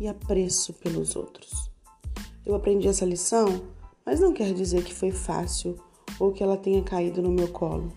[0.00, 1.70] e apreço pelos outros.
[2.44, 3.62] Eu aprendi essa lição,
[4.04, 5.76] mas não quer dizer que foi fácil
[6.18, 7.92] ou que ela tenha caído no meu colo.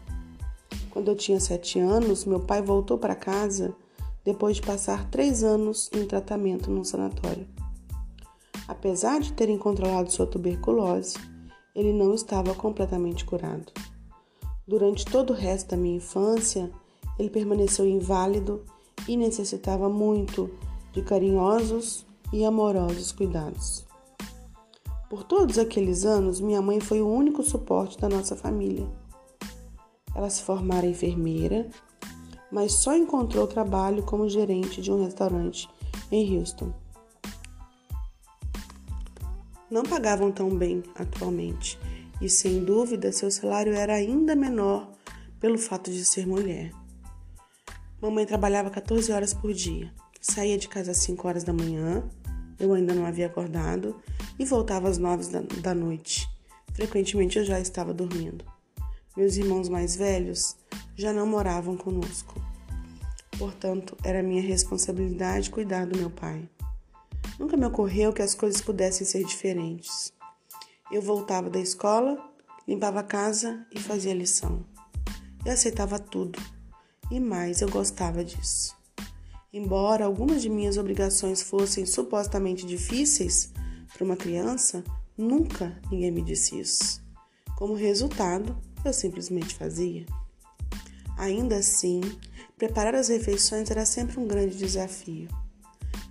[0.90, 3.76] Quando eu tinha sete anos, meu pai voltou para casa
[4.24, 7.48] depois de passar três anos em tratamento num sanatório.
[8.68, 11.18] Apesar de terem controlado sua tuberculose,
[11.76, 13.72] ele não estava completamente curado.
[14.68, 16.72] Durante todo o resto da minha infância,
[17.20, 18.64] ele permaneceu inválido
[19.08, 20.50] e necessitava muito
[20.94, 23.86] de carinhosos e amorosos cuidados.
[25.10, 28.88] Por todos aqueles anos, minha mãe foi o único suporte da nossa família.
[30.16, 31.70] Ela se formara enfermeira,
[32.52, 35.70] mas só encontrou trabalho como gerente de um restaurante
[36.12, 36.72] em Houston.
[39.74, 41.80] Não pagavam tão bem atualmente,
[42.22, 44.88] e sem dúvida seu salário era ainda menor
[45.40, 46.72] pelo fato de ser mulher.
[48.00, 49.92] Mamãe trabalhava 14 horas por dia.
[50.22, 52.08] Saía de casa às 5 horas da manhã,
[52.60, 54.00] eu ainda não havia acordado,
[54.38, 56.30] e voltava às 9 da, da noite.
[56.76, 58.46] Frequentemente eu já estava dormindo.
[59.18, 60.56] Meus irmãos mais velhos
[60.96, 62.40] já não moravam conosco.
[63.40, 66.48] Portanto, era minha responsabilidade cuidar do meu pai.
[67.40, 70.14] Nunca me ocorreu que as coisas pudessem ser diferentes.
[70.92, 72.18] Eu voltava da escola,
[72.68, 74.66] limpava a casa e fazia lição.
[75.46, 76.40] Eu aceitava tudo.
[77.10, 78.76] E mais, eu gostava disso.
[79.52, 83.52] Embora algumas de minhas obrigações fossem supostamente difíceis
[83.94, 84.84] para uma criança,
[85.18, 87.04] nunca ninguém me disse isso.
[87.58, 90.06] Como resultado, eu simplesmente fazia.
[91.18, 92.02] Ainda assim,
[92.58, 95.28] preparar as refeições era sempre um grande desafio.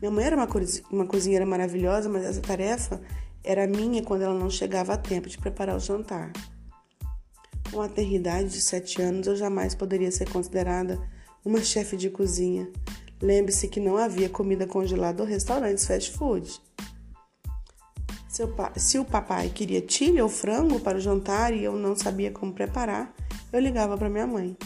[0.02, 0.48] Minha mãe era uma,
[0.90, 3.00] uma cozinheira maravilhosa, mas essa tarefa
[3.44, 6.32] era minha quando ela não chegava a tempo de preparar o jantar.
[7.70, 11.00] Com a eternidade de sete anos, eu jamais poderia ser considerada
[11.44, 12.68] uma chefe de cozinha.
[13.22, 16.60] Lembre-se que não havia comida congelada ou restaurantes fast food.
[18.76, 22.52] Se o papai queria tilha ou frango para o jantar e eu não sabia como
[22.52, 23.14] preparar,
[23.52, 24.56] eu ligava para minha mãe.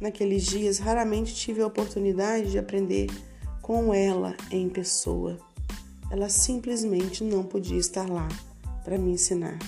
[0.00, 3.06] Naqueles dias, raramente tive a oportunidade de aprender
[3.68, 5.36] com ela em pessoa.
[6.10, 8.26] Ela simplesmente não podia estar lá
[8.82, 9.58] para me ensinar.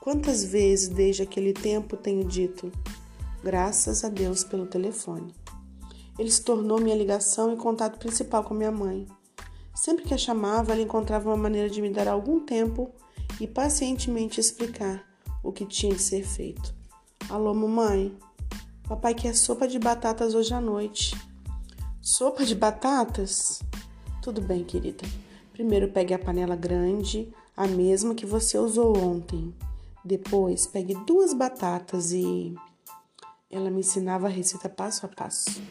[0.00, 2.70] Quantas vezes desde aquele tempo tenho dito,
[3.42, 5.34] graças a Deus pelo telefone.
[6.16, 9.08] Ele se tornou minha ligação e contato principal com minha mãe.
[9.74, 12.88] Sempre que a chamava, ela encontrava uma maneira de me dar algum tempo
[13.40, 15.04] e pacientemente explicar
[15.42, 16.72] o que tinha de ser feito.
[17.28, 18.16] Alô, mamãe.
[18.86, 21.16] Papai quer sopa de batatas hoje à noite.
[22.04, 23.62] Sopa de batatas?
[24.20, 25.04] Tudo bem, querida.
[25.52, 29.54] Primeiro pegue a panela grande, a mesma que você usou ontem.
[30.04, 32.56] Depois, pegue duas batatas e.
[33.48, 35.62] Ela me ensinava a receita passo a passo.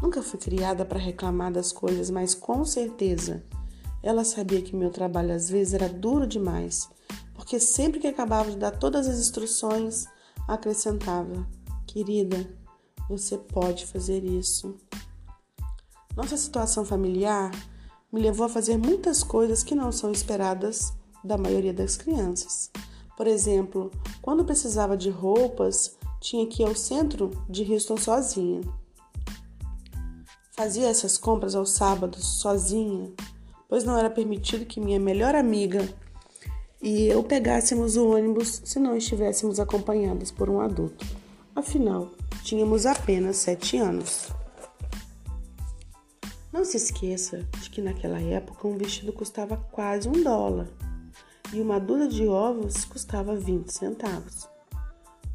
[0.00, 3.42] Nunca fui criada para reclamar das coisas, mas com certeza
[4.04, 6.88] ela sabia que meu trabalho às vezes era duro demais,
[7.34, 10.06] porque sempre que acabava de dar todas as instruções,
[10.46, 11.44] acrescentava:
[11.88, 12.56] Querida,
[13.08, 14.78] você pode fazer isso.
[16.16, 17.50] Nossa situação familiar
[18.12, 20.92] me levou a fazer muitas coisas que não são esperadas
[21.24, 22.70] da maioria das crianças.
[23.16, 28.60] Por exemplo, quando precisava de roupas, tinha que ir ao centro de Houston sozinha.
[30.52, 33.10] Fazia essas compras aos sábados sozinha,
[33.68, 35.88] pois não era permitido que minha melhor amiga
[36.82, 41.06] e eu pegássemos o ônibus se não estivéssemos acompanhadas por um adulto.
[41.54, 42.10] Afinal,
[42.42, 44.28] tínhamos apenas sete anos.
[46.52, 50.68] Não se esqueça de que naquela época um vestido custava quase um dólar
[51.50, 54.46] e uma dúzia de ovos custava 20 centavos.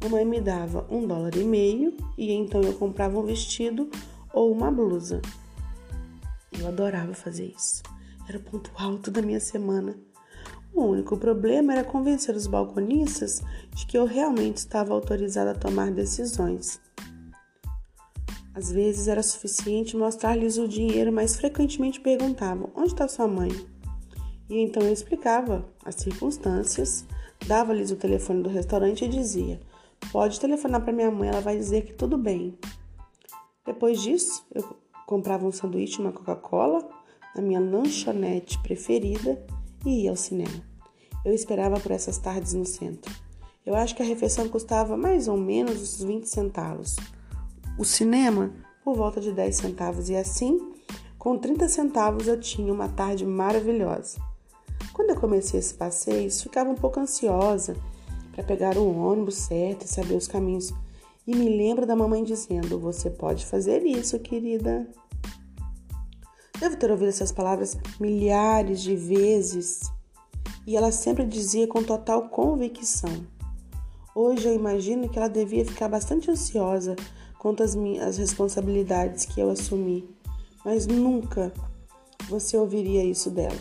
[0.00, 3.90] Mamãe me dava um dólar e meio e então eu comprava um vestido
[4.32, 5.20] ou uma blusa.
[6.52, 7.82] Eu adorava fazer isso.
[8.28, 9.98] Era o ponto alto da minha semana.
[10.72, 13.42] O único problema era convencer os balconistas
[13.74, 16.80] de que eu realmente estava autorizada a tomar decisões.
[18.58, 23.52] Às vezes era suficiente mostrar-lhes o dinheiro, mas frequentemente perguntavam: Onde está sua mãe?
[24.50, 27.06] E então eu explicava as circunstâncias,
[27.46, 29.60] dava-lhes o telefone do restaurante e dizia:
[30.10, 32.58] Pode telefonar para minha mãe, ela vai dizer que tudo bem.
[33.64, 36.84] Depois disso, eu comprava um sanduíche e uma Coca-Cola
[37.36, 39.40] na minha lanchonete preferida
[39.86, 40.64] e ia ao cinema.
[41.24, 43.14] Eu esperava por essas tardes no centro.
[43.64, 46.96] Eu acho que a refeição custava mais ou menos uns 20 centavos.
[47.78, 48.50] O cinema
[48.82, 50.72] por volta de 10 centavos e assim,
[51.16, 54.18] com 30 centavos eu tinha uma tarde maravilhosa.
[54.92, 57.76] Quando eu comecei esse passeio, ficava um pouco ansiosa
[58.32, 60.74] para pegar o ônibus certo e saber os caminhos.
[61.24, 64.84] E me lembro da mamãe dizendo: Você pode fazer isso, querida.
[66.58, 69.82] Devo ter ouvido essas palavras milhares de vezes
[70.66, 73.24] e ela sempre dizia com total convicção.
[74.16, 76.96] Hoje eu imagino que ela devia ficar bastante ansiosa
[77.38, 80.08] quanto às minhas responsabilidades que eu assumi,
[80.64, 81.52] mas nunca
[82.28, 83.58] você ouviria isso dela.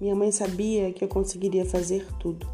[0.00, 2.48] Minha mãe sabia que eu conseguiria fazer tudo.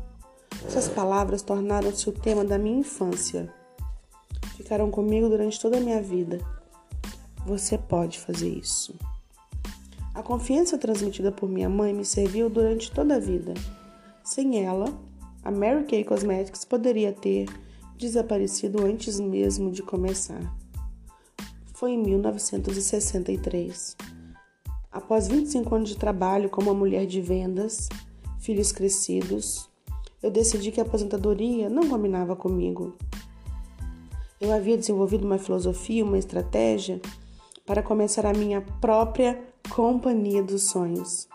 [0.66, 3.52] Essas palavras tornaram-se o tema da minha infância.
[4.56, 6.40] ficarão comigo durante toda a minha vida.
[7.46, 8.94] Você pode fazer isso.
[10.14, 13.54] A confiança transmitida por minha mãe me serviu durante toda a vida.
[14.24, 14.86] Sem ela,
[15.44, 17.46] a Mary Kay Cosmetics poderia ter
[17.98, 20.40] desaparecido antes mesmo de começar.
[21.74, 23.96] Foi em 1963.
[24.90, 27.88] Após 25 anos de trabalho como uma mulher de vendas,
[28.38, 29.68] filhos crescidos,
[30.22, 32.96] eu decidi que a aposentadoria não combinava comigo.
[34.40, 37.00] Eu havia desenvolvido uma filosofia, uma estratégia
[37.66, 41.28] para começar a minha própria companhia dos sonhos.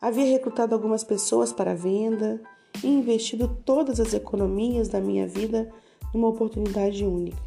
[0.00, 2.40] Havia recrutado algumas pessoas para a venda
[2.82, 5.72] e investido todas as economias da minha vida
[6.12, 7.42] numa oportunidade única.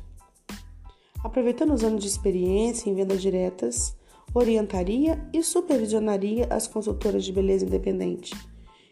[1.23, 3.95] Aproveitando os anos de experiência em vendas diretas,
[4.33, 8.35] orientaria e supervisionaria as consultoras de beleza independente,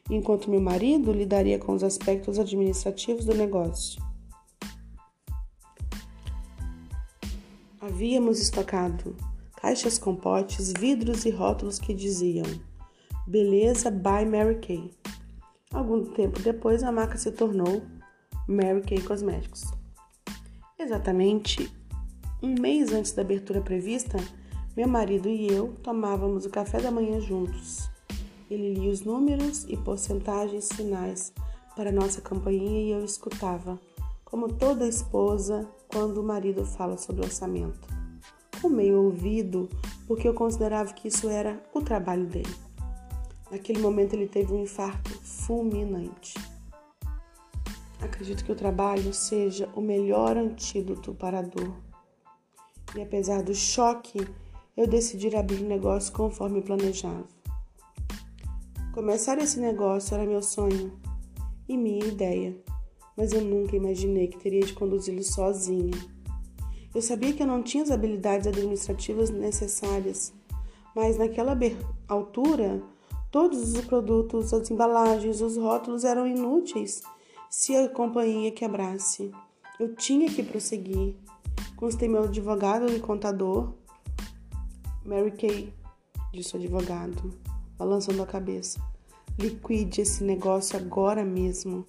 [0.09, 4.01] enquanto meu marido lidaria com os aspectos administrativos do negócio.
[7.79, 9.15] Havíamos estocado
[9.55, 12.45] caixas com potes, vidros e rótulos que diziam
[13.25, 14.91] Beleza by Mary Kay.
[15.73, 17.81] Algum tempo depois, a marca se tornou
[18.47, 19.65] Mary Kay Cosméticos.
[20.79, 21.69] Exatamente
[22.41, 24.17] um mês antes da abertura prevista,
[24.75, 27.89] meu marido e eu tomávamos o café da manhã juntos.
[28.49, 31.33] Ele lia os números e porcentagens finais
[31.75, 33.79] para nossa campanha e eu escutava,
[34.23, 37.87] como toda esposa quando o marido fala sobre orçamento.
[38.61, 39.67] Com meio ouvido,
[40.07, 42.66] porque eu considerava que isso era o trabalho dele.
[43.49, 46.33] Naquele momento ele teve um infarto fulminante.
[48.01, 51.75] Acredito que o trabalho seja o melhor antídoto para a dor.
[52.95, 54.19] E apesar do choque,
[54.75, 57.25] eu decidi abrir o negócio conforme planejava.
[58.93, 60.91] Começar esse negócio era meu sonho
[61.67, 62.55] e minha ideia,
[63.15, 65.93] mas eu nunca imaginei que teria de conduzi-lo sozinha.
[66.93, 70.33] Eu sabia que eu não tinha as habilidades administrativas necessárias,
[70.95, 71.57] mas naquela
[72.07, 72.81] altura,
[73.31, 77.01] todos os produtos, as embalagens, os rótulos eram inúteis
[77.49, 79.31] se a companhia quebrasse.
[79.79, 81.15] Eu tinha que prosseguir.
[81.75, 83.73] Constei meu advogado e contador
[85.05, 85.73] Mary Kay,
[86.33, 87.33] disse o advogado,
[87.77, 88.81] balançando a cabeça.
[89.39, 91.85] Liquide esse negócio agora mesmo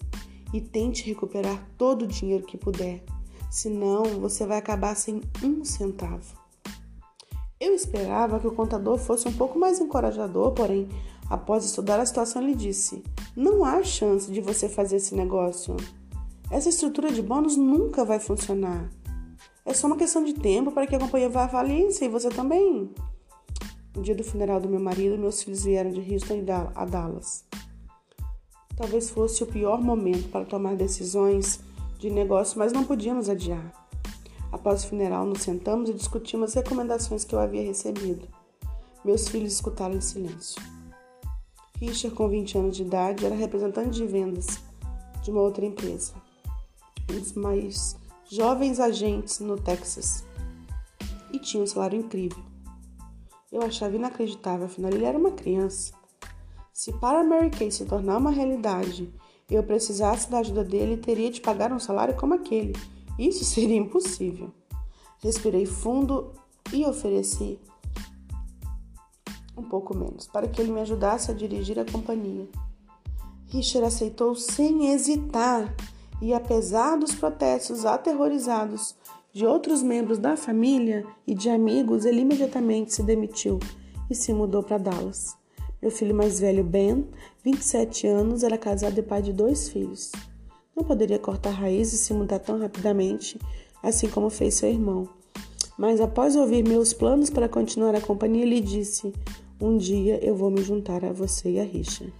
[0.53, 3.03] e tente recuperar todo o dinheiro que puder,
[3.51, 6.37] senão você vai acabar sem um centavo.
[7.59, 10.87] Eu esperava que o contador fosse um pouco mais encorajador, porém,
[11.29, 13.03] após estudar a situação, ele disse:
[13.35, 15.75] Não há chance de você fazer esse negócio.
[16.49, 18.89] Essa estrutura de bônus nunca vai funcionar.
[19.63, 22.29] É só uma questão de tempo para que a companhia vá à falência e você
[22.29, 22.89] também.
[23.95, 27.45] No dia do funeral do meu marido, meus filhos vieram de Houston a Dallas.
[28.75, 31.59] Talvez fosse o pior momento para tomar decisões
[31.99, 33.73] de negócio, mas não podíamos adiar.
[34.51, 38.27] Após o funeral, nos sentamos e discutimos as recomendações que eu havia recebido.
[39.05, 40.61] Meus filhos escutaram em silêncio.
[41.79, 44.59] Richard, com 20 anos de idade, era representante de vendas
[45.23, 46.13] de uma outra empresa.
[47.07, 47.95] Dos mais
[48.29, 50.23] jovens agentes no Texas.
[51.31, 52.43] E tinha um salário incrível.
[53.51, 55.93] Eu achava inacreditável, afinal ele era uma criança.
[56.73, 59.11] Se para Mary Kay se tornar uma realidade
[59.49, 62.73] eu precisasse da ajuda dele, teria de pagar um salário como aquele.
[63.17, 64.51] Isso seria impossível.
[65.21, 66.31] Respirei fundo
[66.71, 67.59] e ofereci
[69.59, 72.47] um pouco menos, para que ele me ajudasse a dirigir a companhia.
[73.47, 75.75] Richard aceitou sem hesitar
[76.21, 78.95] e, apesar dos protestos aterrorizados
[79.33, 83.59] de outros membros da família e de amigos, ele imediatamente se demitiu
[84.09, 85.37] e se mudou para Dallas.
[85.81, 87.07] Meu filho mais velho, Ben,
[87.43, 90.11] 27 anos, era casado e pai de dois filhos.
[90.75, 93.39] Não poderia cortar raízes e se mudar tão rapidamente,
[93.81, 95.07] assim como fez seu irmão.
[95.77, 99.13] Mas após ouvir meus planos para continuar a companhia, ele disse:
[99.61, 102.13] Um dia eu vou me juntar a você e a Richard.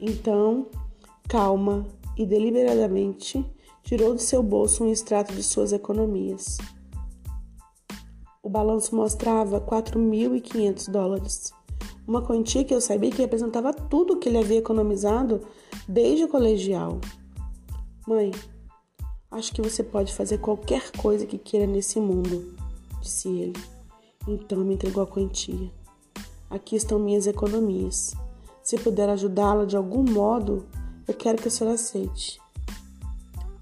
[0.00, 0.66] Então,
[1.28, 3.44] calma e deliberadamente,
[3.82, 6.58] tirou de seu bolso um extrato de suas economias.
[8.42, 11.52] O balanço mostrava 4.500 dólares,
[12.06, 15.42] uma quantia que eu sabia que representava tudo o que ele havia economizado
[15.86, 16.98] desde o colegial.
[18.06, 18.30] Mãe,
[19.30, 22.56] acho que você pode fazer qualquer coisa que queira nesse mundo,
[23.02, 23.60] disse ele.
[24.26, 25.70] Então me entregou a quantia.
[26.50, 28.14] Aqui estão minhas economias.
[28.62, 30.66] Se puder ajudá-la de algum modo,
[31.06, 32.40] eu quero que a senhora aceite.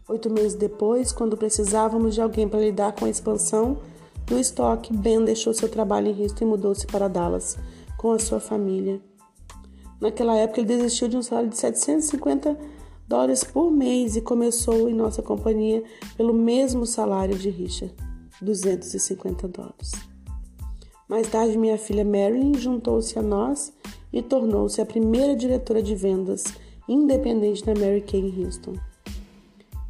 [0.09, 3.79] Oito meses depois, quando precisávamos de alguém para lidar com a expansão
[4.25, 7.59] do estoque, Ben deixou seu trabalho em Houston e mudou-se para Dallas
[7.97, 9.01] com a sua família.
[10.01, 12.57] Naquela época, ele desistiu de um salário de 750
[13.09, 15.83] dólares por mês e começou em nossa companhia
[16.17, 17.95] pelo mesmo salário de Richard,
[18.41, 19.93] 250 dólares.
[21.09, 23.73] Mais tarde, minha filha Marilyn juntou-se a nós
[24.13, 26.45] e tornou-se a primeira diretora de vendas
[26.89, 28.75] independente da Mary Kay Houston.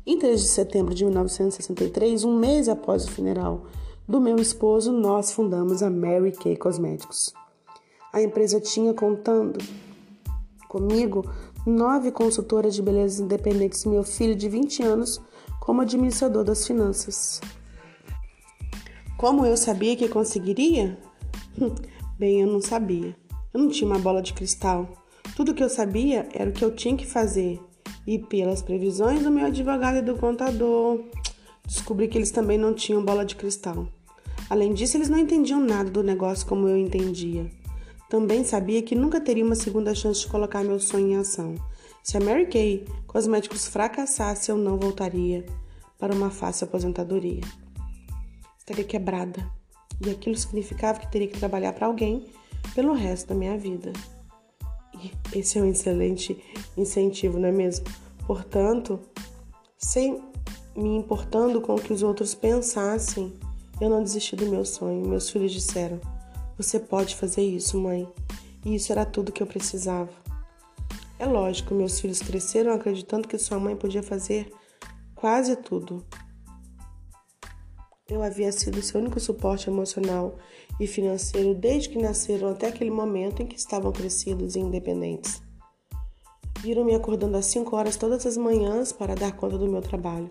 [0.06, 3.64] Em 3 de setembro de 1963, um mês após o funeral
[4.06, 7.34] do meu esposo, nós fundamos a Mary Kay Cosméticos.
[8.12, 9.58] A empresa tinha contando
[10.68, 11.24] comigo
[11.66, 15.20] nove consultoras de beleza independentes e meu filho de 20 anos
[15.60, 17.40] como administrador das finanças.
[19.16, 20.96] Como eu sabia que conseguiria?
[22.18, 23.16] Bem, eu não sabia.
[23.52, 24.88] Eu não tinha uma bola de cristal.
[25.34, 27.60] Tudo que eu sabia era o que eu tinha que fazer.
[28.06, 31.04] E pelas previsões do meu advogado e do contador,
[31.66, 33.88] descobri que eles também não tinham bola de cristal.
[34.48, 37.50] Além disso, eles não entendiam nada do negócio como eu entendia.
[38.08, 41.56] Também sabia que nunca teria uma segunda chance de colocar meu sonho em ação.
[42.02, 45.44] Se a Mary Kay Cosméticos fracassasse, eu não voltaria
[45.98, 47.40] para uma fácil aposentadoria.
[48.58, 49.55] Estaria quebrada.
[50.04, 52.26] E aquilo significava que teria que trabalhar para alguém
[52.74, 53.92] pelo resto da minha vida.
[55.02, 56.42] E esse é um excelente
[56.76, 57.86] incentivo, não é mesmo?
[58.26, 59.00] Portanto,
[59.78, 60.22] sem
[60.74, 63.32] me importando com o que os outros pensassem,
[63.80, 65.06] eu não desisti do meu sonho.
[65.06, 66.00] Meus filhos disseram:
[66.56, 68.08] Você pode fazer isso, mãe.
[68.64, 70.10] E isso era tudo que eu precisava.
[71.18, 74.52] É lógico, meus filhos cresceram acreditando que sua mãe podia fazer
[75.14, 76.04] quase tudo.
[78.08, 80.36] Eu havia sido seu único suporte emocional
[80.78, 85.42] e financeiro desde que nasceram até aquele momento em que estavam crescidos e independentes.
[86.60, 90.30] Viram-me acordando às 5 horas todas as manhãs para dar conta do meu trabalho,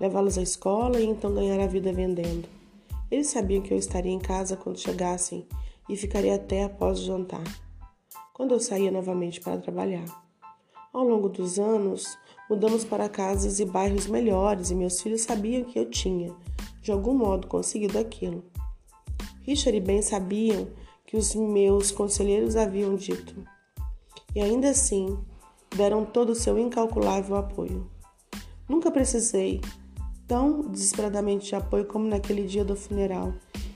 [0.00, 2.48] levá-los à escola e então ganhar a vida vendendo.
[3.08, 5.46] Eles sabiam que eu estaria em casa quando chegassem
[5.88, 7.44] e ficaria até após o jantar,
[8.32, 10.06] quando eu saía novamente para trabalhar.
[10.92, 12.18] Ao longo dos anos,
[12.50, 16.34] mudamos para casas e bairros melhores e meus filhos sabiam que eu tinha,
[16.82, 18.44] de algum modo, conseguido aquilo.
[19.42, 20.68] Richard e Ben sabiam
[21.06, 23.34] que os meus conselheiros haviam dito,
[24.34, 25.18] e ainda assim
[25.76, 27.90] deram todo o seu incalculável apoio.
[28.68, 29.60] Nunca precisei
[30.26, 33.34] tão desesperadamente de apoio como naquele dia do funeral.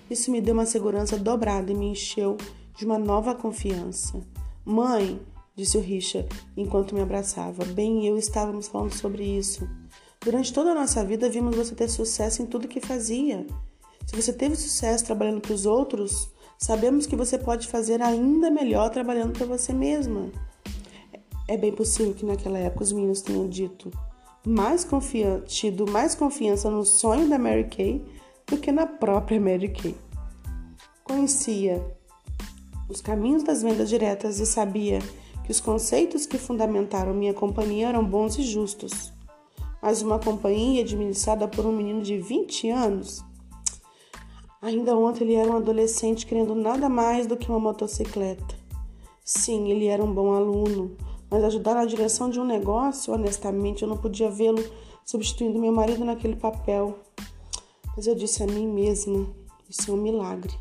[0.09, 2.37] Isso me deu uma segurança dobrada e me encheu
[2.77, 4.21] de uma nova confiança.
[4.65, 5.21] Mãe,
[5.55, 9.69] disse o Richard enquanto me abraçava, bem eu estávamos falando sobre isso.
[10.27, 13.47] Durante toda a nossa vida vimos você ter sucesso em tudo que fazia.
[14.05, 18.91] Se você teve sucesso trabalhando para os outros, sabemos que você pode fazer ainda melhor
[18.91, 20.33] trabalhando para você mesma.
[21.47, 23.89] É bem possível que naquela época os meninos tenham dito:
[24.45, 28.05] mais confiante, tido mais confiança no sonho da Mary Kay
[28.49, 29.95] do que na própria Mary Kay.
[31.05, 31.81] Conhecia
[32.89, 34.99] os caminhos das vendas diretas e sabia
[35.45, 39.15] que os conceitos que fundamentaram minha companhia eram bons e justos.
[39.87, 43.25] Mas uma companhia administrada por um menino de 20 anos.
[44.61, 48.57] Ainda ontem ele era um adolescente querendo nada mais do que uma motocicleta.
[49.25, 50.97] Sim, ele era um bom aluno,
[51.31, 54.59] mas ajudar na direção de um negócio, honestamente, eu não podia vê-lo
[55.05, 56.99] substituindo meu marido naquele papel.
[57.97, 59.25] Mas eu disse a mim mesma:
[59.71, 60.59] isso é um milagre.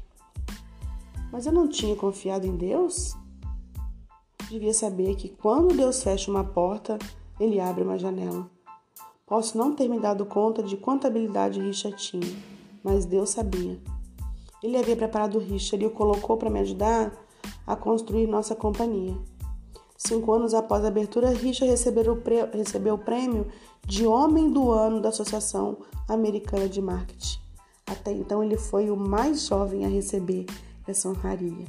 [1.31, 3.15] Mas eu não tinha confiado em Deus?
[4.51, 6.99] Devia saber que quando Deus fecha uma porta,
[7.39, 8.53] ele abre uma janela.
[9.25, 12.35] Posso não ter me dado conta de quanta habilidade Richard tinha,
[12.83, 13.79] mas Deus sabia.
[14.61, 17.11] Ele havia preparado Richard e o colocou para me ajudar
[17.65, 19.17] a construir nossa companhia.
[19.97, 23.47] Cinco anos após a abertura, Richard recebeu o prêmio
[23.85, 27.39] de Homem do Ano da Associação Americana de Marketing.
[27.87, 30.45] Até então, ele foi o mais jovem a receber
[30.87, 31.65] essa honraria.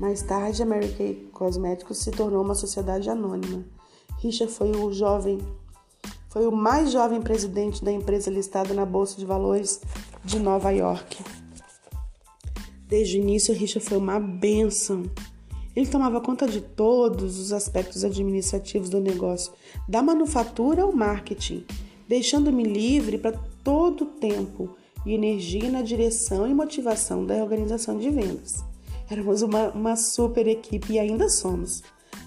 [0.00, 3.64] Mais tarde, a Mary Kay Cosméticos se tornou uma sociedade anônima.
[4.18, 5.38] Richard foi o jovem,
[6.38, 9.80] foi o mais jovem presidente da empresa listada na Bolsa de Valores
[10.24, 11.18] de Nova York.
[12.86, 15.02] Desde o início, Richard foi uma benção
[15.74, 19.52] ele tomava conta de todos os aspectos administrativos do negócio,
[19.88, 21.64] da manufatura ao marketing,
[22.08, 28.10] deixando-me livre para todo o tempo e energia na direção e motivação da organização de
[28.10, 28.64] vendas.
[29.10, 31.82] Éramos uma, uma super equipe e ainda somos,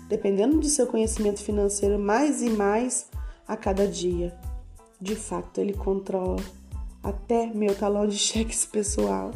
[0.10, 3.11] dependendo de seu conhecimento financeiro mais e mais
[3.52, 4.34] a cada dia.
[5.00, 6.38] De fato, ele controla
[7.04, 9.32] até meu talão de cheques pessoal.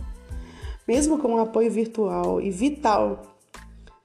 [0.88, 3.36] Mesmo com um apoio virtual e vital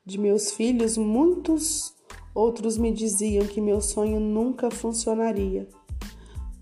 [0.04, 1.94] de meus filhos, muitos
[2.34, 5.68] outros me diziam que meu sonho nunca funcionaria.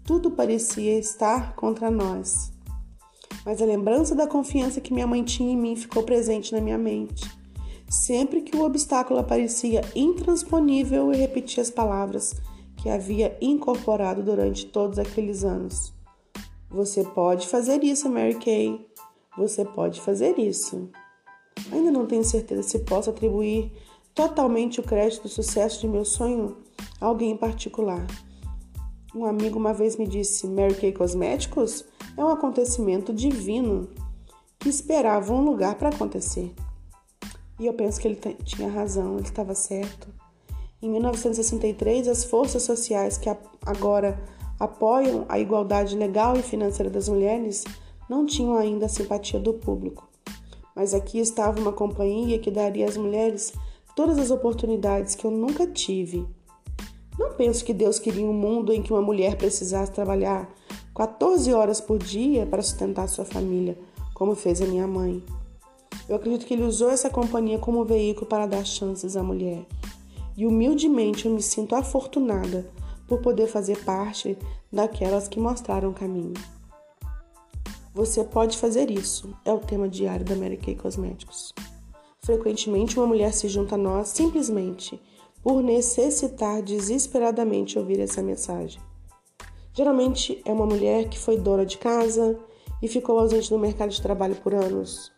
[0.04, 2.52] Tudo parecia estar contra nós.
[3.46, 6.76] Mas a lembrança da confiança que minha mãe tinha em mim ficou presente na minha
[6.76, 7.24] mente.
[7.88, 12.34] Sempre que o obstáculo aparecia intransponível, eu repetia as palavras
[12.78, 15.92] que havia incorporado durante todos aqueles anos.
[16.70, 18.86] Você pode fazer isso, Mary Kay.
[19.36, 20.88] Você pode fazer isso.
[21.72, 23.72] Ainda não tenho certeza se posso atribuir
[24.14, 26.56] totalmente o crédito do sucesso de meu sonho
[27.00, 28.06] a alguém em particular.
[29.14, 31.84] Um amigo uma vez me disse: Mary Kay Cosméticos
[32.16, 33.88] é um acontecimento divino
[34.58, 36.52] que esperava um lugar para acontecer.
[37.58, 40.08] E eu penso que ele tinha razão, ele estava certo.
[40.80, 43.28] Em 1963, as forças sociais que
[43.66, 44.16] agora
[44.60, 47.64] apoiam a igualdade legal e financeira das mulheres
[48.08, 50.08] não tinham ainda a simpatia do público.
[50.76, 53.52] Mas aqui estava uma companhia que daria às mulheres
[53.96, 56.24] todas as oportunidades que eu nunca tive.
[57.18, 60.48] Não penso que Deus queria um mundo em que uma mulher precisasse trabalhar
[60.94, 63.76] 14 horas por dia para sustentar sua família,
[64.14, 65.24] como fez a minha mãe.
[66.08, 69.66] Eu acredito que ele usou essa companhia como veículo para dar chances à mulher.
[70.38, 72.64] E humildemente eu me sinto afortunada
[73.08, 74.38] por poder fazer parte
[74.72, 76.34] daquelas que mostraram o caminho.
[77.92, 81.52] Você pode fazer isso, é o tema diário da Mary Kay Cosméticos.
[82.20, 85.02] Frequentemente, uma mulher se junta a nós simplesmente
[85.42, 88.80] por necessitar desesperadamente ouvir essa mensagem.
[89.72, 92.38] Geralmente é uma mulher que foi dona de casa
[92.80, 95.10] e ficou ausente do mercado de trabalho por anos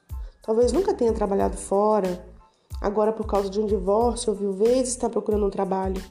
[0.43, 2.25] Talvez nunca tenha trabalhado fora,
[2.81, 6.03] agora por causa de um divórcio ou viuvez está procurando um trabalho.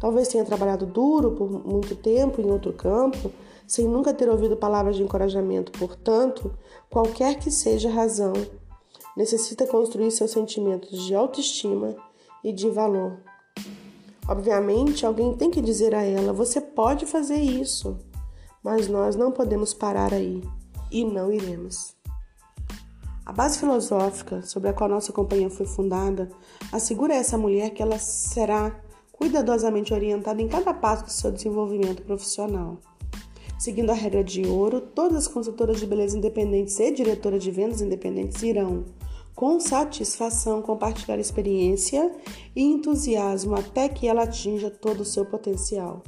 [0.00, 3.32] Talvez tenha trabalhado duro por muito tempo em outro campo,
[3.66, 5.72] sem nunca ter ouvido palavras de encorajamento.
[5.78, 6.52] Portanto,
[6.90, 8.34] qualquer que seja a razão,
[9.16, 11.96] necessita construir seus sentimentos de autoestima
[12.44, 13.16] e de valor.
[14.28, 17.96] Obviamente, alguém tem que dizer a ela: você pode fazer isso,
[18.62, 20.42] mas nós não podemos parar aí
[20.92, 21.95] e não iremos.
[23.26, 26.30] A base filosófica sobre a qual nossa companhia foi fundada
[26.70, 32.04] assegura a essa mulher que ela será cuidadosamente orientada em cada passo do seu desenvolvimento
[32.04, 32.78] profissional.
[33.58, 37.80] Seguindo a regra de ouro, todas as consultoras de beleza independentes e diretoras de vendas
[37.80, 38.84] independentes irão,
[39.34, 42.14] com satisfação, compartilhar experiência
[42.54, 46.04] e entusiasmo até que ela atinja todo o seu potencial.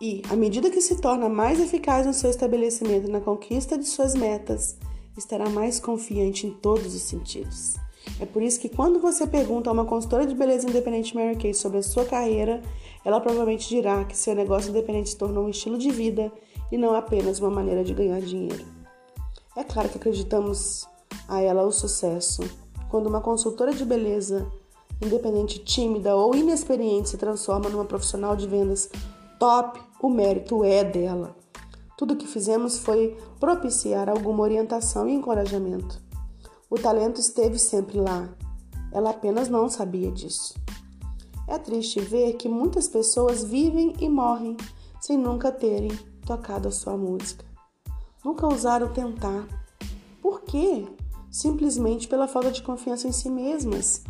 [0.00, 4.16] E, à medida que se torna mais eficaz no seu estabelecimento na conquista de suas
[4.16, 4.76] metas,
[5.16, 7.76] estará mais confiante em todos os sentidos.
[8.20, 11.54] É por isso que quando você pergunta a uma consultora de beleza independente Mary Kay
[11.54, 12.60] sobre a sua carreira,
[13.04, 16.32] ela provavelmente dirá que seu negócio independente se tornou um estilo de vida
[16.70, 18.64] e não apenas uma maneira de ganhar dinheiro.
[19.56, 20.88] É claro que acreditamos
[21.28, 22.42] a ela o sucesso.
[22.90, 24.50] Quando uma consultora de beleza
[25.00, 28.88] independente tímida ou inexperiente se transforma numa profissional de vendas
[29.38, 31.41] top, o mérito é dela.
[32.02, 36.02] Tudo o que fizemos foi propiciar alguma orientação e encorajamento.
[36.68, 38.28] O talento esteve sempre lá.
[38.90, 40.52] Ela apenas não sabia disso.
[41.46, 44.56] É triste ver que muitas pessoas vivem e morrem
[45.00, 45.96] sem nunca terem
[46.26, 47.44] tocado a sua música.
[48.24, 49.46] Nunca ousaram tentar.
[50.20, 50.84] Por quê?
[51.30, 54.02] Simplesmente pela falta de confiança em si mesmas.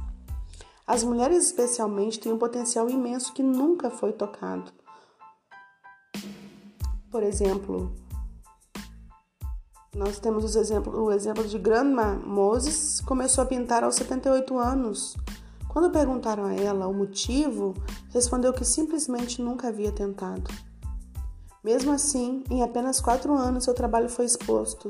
[0.86, 4.72] As mulheres, especialmente, têm um potencial imenso que nunca foi tocado.
[7.12, 7.92] Por exemplo,
[9.94, 15.14] nós temos exemplo, o exemplo de Grandma Moses, começou a pintar aos 78 anos.
[15.68, 17.74] Quando perguntaram a ela o motivo,
[18.08, 20.50] respondeu que simplesmente nunca havia tentado.
[21.62, 24.88] Mesmo assim, em apenas quatro anos, seu trabalho foi exposto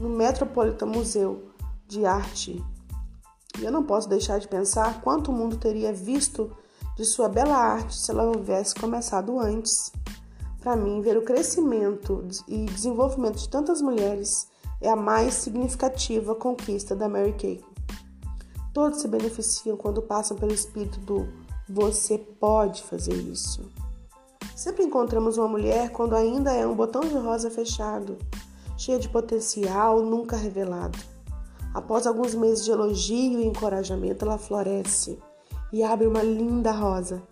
[0.00, 1.50] no Metropolitan Museu
[1.86, 2.64] de Arte.
[3.60, 6.50] E eu não posso deixar de pensar quanto o mundo teria visto
[6.96, 9.92] de sua bela arte se ela houvesse começado antes.
[10.64, 14.48] Para mim, ver o crescimento e desenvolvimento de tantas mulheres
[14.80, 17.62] é a mais significativa conquista da Mary Kay.
[18.72, 21.28] Todos se beneficiam quando passam pelo espírito do
[21.68, 23.70] você pode fazer isso.
[24.56, 28.16] Sempre encontramos uma mulher quando ainda é um botão de rosa fechado,
[28.78, 30.98] cheia de potencial nunca revelado.
[31.74, 35.18] Após alguns meses de elogio e encorajamento, ela floresce
[35.70, 37.22] e abre uma linda rosa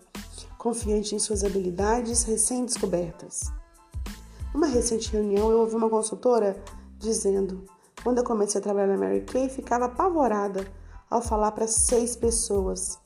[0.63, 3.51] confiante em suas habilidades recém-descobertas.
[4.53, 6.55] Numa recente reunião, eu ouvi uma consultora
[6.97, 7.65] dizendo:
[8.01, 10.65] quando eu comecei a trabalhar na Mary Kay, ficava apavorada
[11.09, 12.97] ao falar para seis pessoas.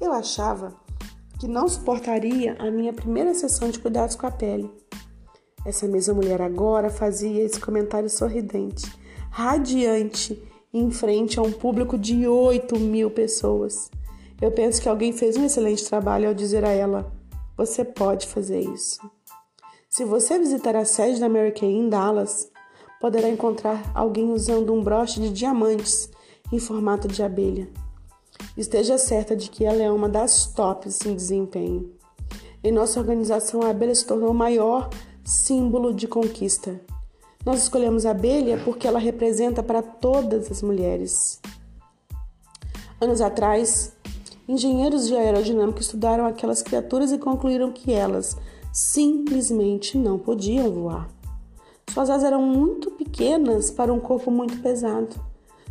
[0.00, 0.74] Eu achava
[1.38, 4.68] que não suportaria a minha primeira sessão de cuidados com a pele.
[5.64, 8.92] Essa mesma mulher agora fazia esse comentário sorridente,
[9.30, 10.42] radiante,
[10.72, 13.88] em frente a um público de 8 mil pessoas.
[14.40, 17.12] Eu penso que alguém fez um excelente trabalho ao dizer a ela:
[17.56, 18.98] você pode fazer isso.
[19.88, 22.50] Se você visitar a sede da Mary Kay em Dallas,
[23.00, 26.10] poderá encontrar alguém usando um broche de diamantes
[26.52, 27.68] em formato de abelha.
[28.56, 31.92] Esteja certa de que ela é uma das tops em desempenho.
[32.62, 34.90] Em nossa organização, a abelha se tornou o maior
[35.24, 36.80] símbolo de conquista.
[37.44, 41.40] Nós escolhemos a abelha porque ela representa para todas as mulheres.
[43.00, 43.93] Anos atrás,
[44.48, 48.36] engenheiros de aerodinâmica estudaram aquelas criaturas e concluíram que elas
[48.72, 51.08] simplesmente não podiam voar.
[51.92, 55.14] Suas asas eram muito pequenas para um corpo muito pesado.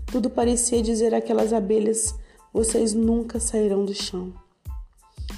[0.06, 2.16] Tudo parecia dizer àquelas abelhas:
[2.54, 4.34] vocês nunca sairão do chão.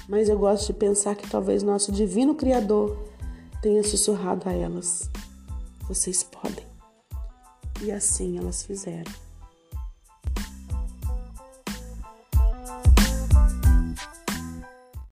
[0.08, 2.96] Mas eu gosto de pensar que talvez nosso divino Criador
[3.60, 5.10] tenha sussurrado a elas:
[5.88, 6.64] vocês podem.
[7.82, 9.12] E assim elas fizeram.